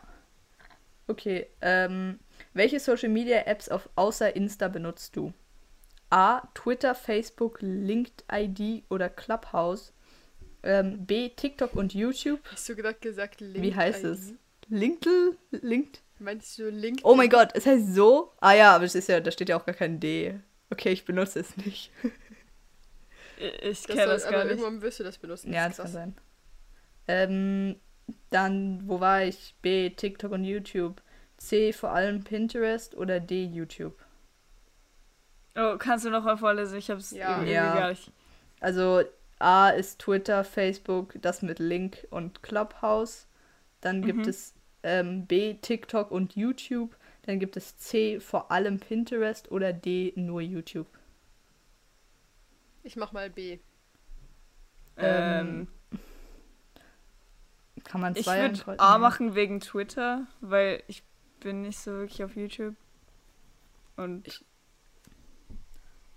[1.07, 1.47] Okay.
[1.61, 2.19] Ähm,
[2.55, 5.33] welche Social Media Apps auf außer Insta benutzt du?
[6.11, 6.43] A.
[6.55, 9.93] Twitter, Facebook, LinkedIn oder Clubhouse.
[10.63, 11.29] Ähm, B.
[11.31, 12.41] TikTok und YouTube.
[12.51, 13.63] Hast du gerade gesagt Link?
[13.63, 14.35] Wie heißt es?
[14.69, 15.37] LinkedIn?
[15.51, 16.03] Linked?
[16.19, 17.01] Meinst du Link?
[17.03, 18.33] Oh mein Gott, es heißt so.
[18.41, 20.41] Ah ja, aber es ist ja, da steht ja auch gar kein D.
[20.71, 21.93] Okay, ich benutze es nicht.
[23.39, 24.53] Ich, ich Das kenne das aber gar nicht.
[24.53, 25.53] irgendwann wirst du das benutzen.
[25.53, 26.17] Ja, das das kann sein.
[27.09, 27.77] Ähm,
[28.31, 29.55] dann, wo war ich?
[29.63, 29.91] B.
[29.91, 31.03] TikTok und YouTube.
[31.39, 31.73] C.
[31.73, 33.45] Vor allem Pinterest oder D.
[33.45, 33.97] YouTube.
[35.57, 36.79] Oh, kannst du noch mal vorlesen?
[36.79, 37.27] Ich hab's Ja.
[37.27, 37.73] irgendwie Ja.
[37.73, 38.13] gar nicht.
[38.61, 39.03] Also
[39.41, 43.27] A ist Twitter, Facebook, das mit Link und Clubhouse.
[43.83, 44.29] Dann gibt Mhm.
[44.29, 44.55] es
[44.85, 46.97] ähm, B, TikTok und YouTube.
[47.25, 50.89] Dann gibt es C, vor allem Pinterest oder D, nur YouTube.
[52.83, 53.59] Ich mach mal B.
[55.01, 55.69] Ähm,
[57.89, 58.81] Kann man ich zwei würde ankreuzen?
[58.81, 61.03] A machen wegen Twitter, weil ich
[61.41, 62.75] bin nicht so wirklich auf YouTube.
[63.97, 64.45] Und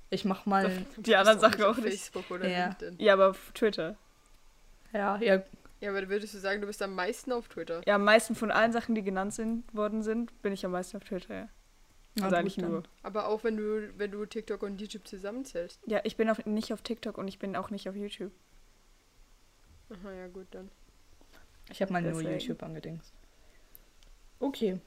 [0.10, 0.86] Ich mach mal.
[0.98, 2.00] die anderen Sachen auf auch nicht.
[2.00, 2.66] Facebook oder Ja.
[2.68, 2.96] LinkedIn.
[3.00, 3.96] Ja, aber auf Twitter.
[4.94, 5.44] Ja, ja.
[5.82, 7.82] Ja, aber würdest du sagen, du bist am meisten auf Twitter?
[7.86, 10.98] Ja, am meisten von allen Sachen, die genannt sind, worden sind, bin ich am meisten
[10.98, 11.50] auf Twitter, ja.
[12.22, 12.84] Also eigentlich nur.
[13.02, 15.80] Aber auch wenn du, wenn du TikTok und YouTube zusammenzählst.
[15.86, 18.34] Ja, ich bin auf, nicht auf TikTok und ich bin auch nicht auf YouTube.
[19.90, 20.70] Aha, ja gut, dann.
[21.70, 22.22] Ich habe mal nur.
[22.22, 23.14] YouTube angedingst.
[24.40, 24.80] Okay.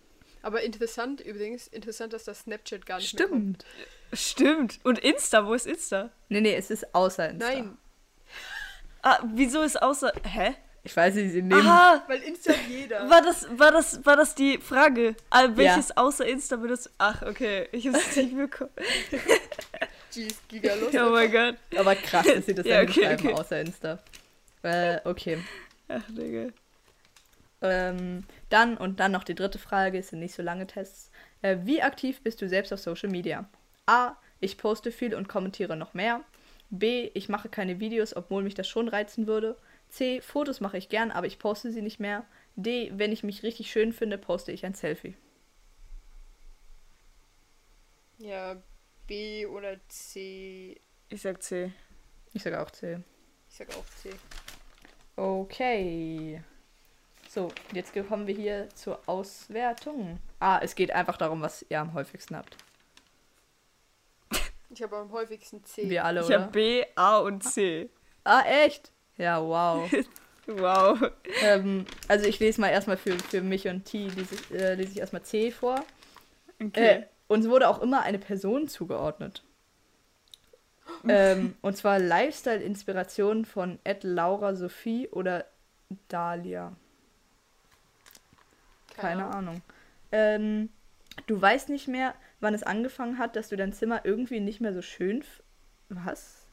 [0.43, 3.65] Aber interessant übrigens, interessant, dass das Snapchat gar nicht mehr kommt.
[4.13, 4.79] Stimmt.
[4.79, 4.81] Stimmt.
[4.85, 6.11] Und Insta, wo ist Insta?
[6.29, 7.47] Nee, nee, es ist außer Insta.
[7.49, 7.79] Nein,
[9.03, 10.13] Ah, wieso ist außer.
[10.25, 10.55] Hä?
[10.85, 11.67] Ich weiß nicht, sie nehmen.
[11.67, 12.03] Aha!
[12.09, 13.09] weil Insta hat jeder.
[13.09, 15.15] War das, war das, war das die Frage?
[15.31, 16.91] Ah, welches außer Insta benutzt?
[16.99, 17.69] Ach, okay.
[17.73, 18.71] Ich hab's nicht bekommen.
[20.11, 20.95] Jeez, giga los.
[20.95, 21.57] Oh mein Gott.
[21.77, 23.35] Aber krass, dass sie das Ja, dann okay, schreiben, okay.
[23.35, 23.99] außer Insta.
[24.63, 25.39] Äh, okay.
[25.89, 26.53] Ach, Digga.
[27.63, 31.11] Ähm, dann und dann noch die dritte Frage, es sind nicht so lange Tests.
[31.41, 33.49] Äh, wie aktiv bist du selbst auf Social Media?
[33.87, 34.17] A.
[34.41, 36.23] Ich poste viel und kommentiere noch mehr.
[36.71, 37.11] B.
[37.15, 39.57] Ich mache keine Videos, obwohl mich das schon reizen würde.
[39.89, 40.21] C.
[40.21, 42.25] Fotos mache ich gern, aber ich poste sie nicht mehr.
[42.57, 42.91] D.
[42.95, 45.15] Wenn ich mich richtig schön finde, poste ich ein Selfie.
[48.19, 48.57] Ja,
[49.07, 50.81] B oder C.
[51.09, 51.73] Ich sag C.
[52.33, 52.99] Ich sage auch C.
[53.51, 54.11] Ich sag auch C.
[55.17, 56.43] Okay.
[57.33, 60.19] So, jetzt kommen wir hier zur Auswertung.
[60.39, 62.55] Ah, es geht einfach darum, was ihr am häufigsten habt.
[64.69, 65.89] Ich habe am häufigsten C.
[65.89, 66.43] Wir alle, Ich oder?
[66.43, 67.89] hab B, A und C.
[68.25, 68.93] Ah, echt?
[69.17, 69.91] Ja, wow.
[70.47, 70.99] Wow.
[71.43, 74.91] ähm, also ich lese mal erstmal für, für mich und T, lese, ich- äh, lese
[74.91, 75.85] ich erstmal C vor.
[76.61, 76.87] Okay.
[76.87, 79.43] Äh, uns wurde auch immer eine Person zugeordnet.
[81.09, 85.47] ähm, und zwar Lifestyle-Inspiration von Ed Laura Sophie oder
[86.09, 86.75] Dahlia.
[88.95, 89.63] Keine Ahnung.
[90.11, 90.69] Ähm,
[91.27, 94.73] du weißt nicht mehr, wann es angefangen hat, dass du dein Zimmer irgendwie nicht mehr
[94.73, 95.25] so schön.
[95.89, 96.47] Was?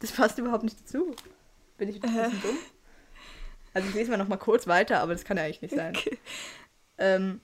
[0.00, 1.14] Das passt überhaupt nicht dazu.
[1.78, 2.58] Bin ich ein bisschen dumm?
[3.72, 5.96] Also ich lese mal noch mal kurz weiter, aber das kann ja eigentlich nicht sein.
[5.96, 6.18] Okay.
[6.96, 7.40] Ähm,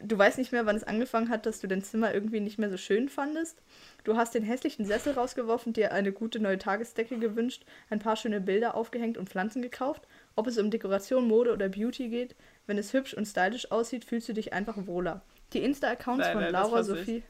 [0.00, 2.70] du weißt nicht mehr, wann es angefangen hat, dass du dein Zimmer irgendwie nicht mehr
[2.70, 3.62] so schön fandest.
[4.04, 8.40] Du hast den hässlichen Sessel rausgeworfen, dir eine gute neue Tagesdecke gewünscht, ein paar schöne
[8.40, 10.08] Bilder aufgehängt und Pflanzen gekauft.
[10.36, 14.28] Ob es um Dekoration, Mode oder Beauty geht, wenn es hübsch und stylisch aussieht, fühlst
[14.28, 15.22] du dich einfach wohler.
[15.52, 16.82] Die Insta-Accounts von nein, Laura.
[16.82, 17.22] Sophie.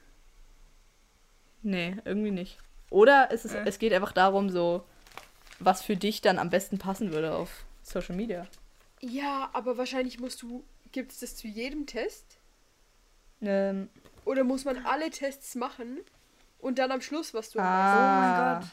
[1.63, 2.59] Nee, irgendwie nicht.
[2.91, 3.65] Oder es, ist, Äh.
[3.67, 4.85] es geht einfach darum, so,
[5.59, 8.47] was für dich dann am besten passen würde auf Social Media.
[9.01, 10.65] Ja, aber wahrscheinlich musst du.
[10.93, 12.39] Gibt es das zu jedem Test?
[13.41, 13.89] Ähm,
[14.25, 16.01] Oder muss man alle Tests machen
[16.59, 18.71] und dann am Schluss was du ah, Gott.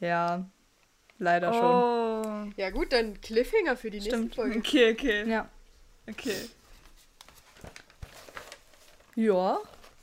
[0.00, 0.46] Ja,
[1.22, 1.64] leider schon.
[1.64, 2.28] Oh.
[2.28, 4.22] meisten- Ja, gut, dann Cliffhanger für die Stimmt.
[4.24, 4.58] nächste Folge.
[4.58, 5.28] Okay, okay.
[5.30, 5.48] Ja.
[6.10, 6.36] Okay.
[9.14, 9.58] Ja.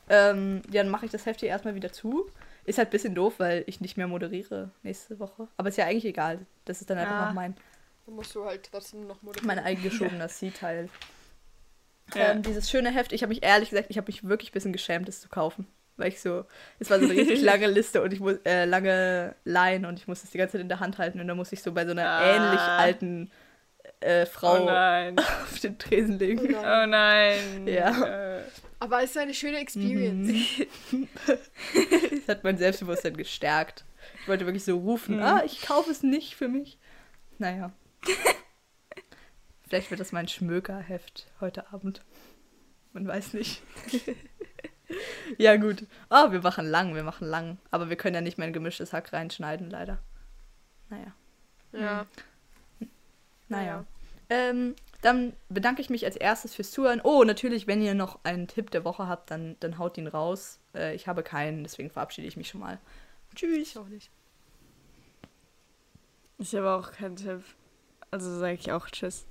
[0.09, 2.29] Ähm, ja, dann mache ich das Heft hier erstmal wieder zu.
[2.65, 5.47] Ist halt ein bisschen doof, weil ich nicht mehr moderiere nächste Woche.
[5.57, 6.45] Aber ist ja eigentlich egal.
[6.65, 7.25] Das ist dann einfach Ah.
[7.27, 7.55] noch mein
[8.05, 9.47] Dann musst du halt trotzdem noch moderieren.
[9.47, 9.59] Mein
[10.19, 10.89] eingeschobener C-Teil.
[12.15, 12.31] Ja.
[12.31, 14.73] Ähm, dieses schöne Heft, ich habe mich ehrlich gesagt, ich habe mich wirklich ein bisschen
[14.73, 15.67] geschämt, es zu kaufen.
[15.99, 16.45] Weil ich so,
[16.79, 20.07] es war so eine richtig lange Liste und ich muss, äh, lange Line und ich
[20.07, 21.85] musste es die ganze Zeit in der Hand halten und dann musste ich so bei
[21.85, 22.35] so einer Ah.
[22.35, 23.31] ähnlich alten
[24.01, 25.19] äh, Frau Oh nein.
[25.43, 26.51] auf den Tresen Oh legen.
[26.53, 26.55] nein.
[26.55, 27.67] Oh nein.
[27.67, 28.37] Ja.
[28.37, 28.43] Äh,
[28.79, 30.31] Aber es ist eine schöne Experience.
[32.27, 33.83] Das hat mein Selbstbewusstsein gestärkt.
[34.21, 35.23] Ich wollte wirklich so rufen, Mhm.
[35.23, 36.77] ah, ich kaufe es nicht für mich.
[37.39, 37.71] Naja.
[39.67, 42.03] Vielleicht wird das mein Schmökerheft heute Abend.
[42.93, 43.61] Man weiß nicht.
[45.37, 45.85] Ja, gut.
[46.09, 47.57] Ah, wir machen lang, wir machen lang.
[47.71, 49.99] Aber wir können ja nicht mehr ein gemischtes Hack reinschneiden, leider.
[50.89, 51.13] Naja.
[51.71, 52.05] Ja.
[53.47, 53.85] Naja.
[54.29, 57.01] Ähm, dann bedanke ich mich als erstes fürs Zuhören.
[57.03, 60.59] Oh, natürlich, wenn ihr noch einen Tipp der Woche habt, dann, dann haut ihn raus.
[60.75, 62.79] Äh, ich habe keinen, deswegen verabschiede ich mich schon mal.
[63.35, 63.69] Tschüss.
[63.69, 64.11] Ich auch nicht.
[66.37, 67.43] Ich habe auch keinen Tipp.
[68.11, 69.25] Also sage ich auch Tschüss.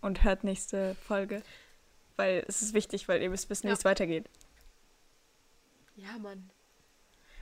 [0.00, 1.42] Und hört nächste Folge.
[2.16, 3.84] Weil es ist wichtig, weil ihr wisst wie Ja.
[3.84, 4.28] weitergeht.
[5.96, 6.50] Ja, Mann.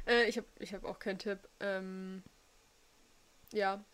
[0.06, 1.38] Äh, ich habe ich hab auch keinen Tipp.
[1.60, 2.22] Ähm,
[3.52, 3.84] ja.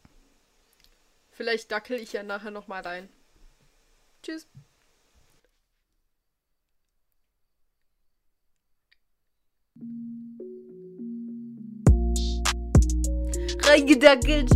[1.31, 3.09] Vielleicht dackel ich ja nachher nochmal rein.
[4.23, 4.47] Tschüss.
[13.63, 14.51] Reingedackelt.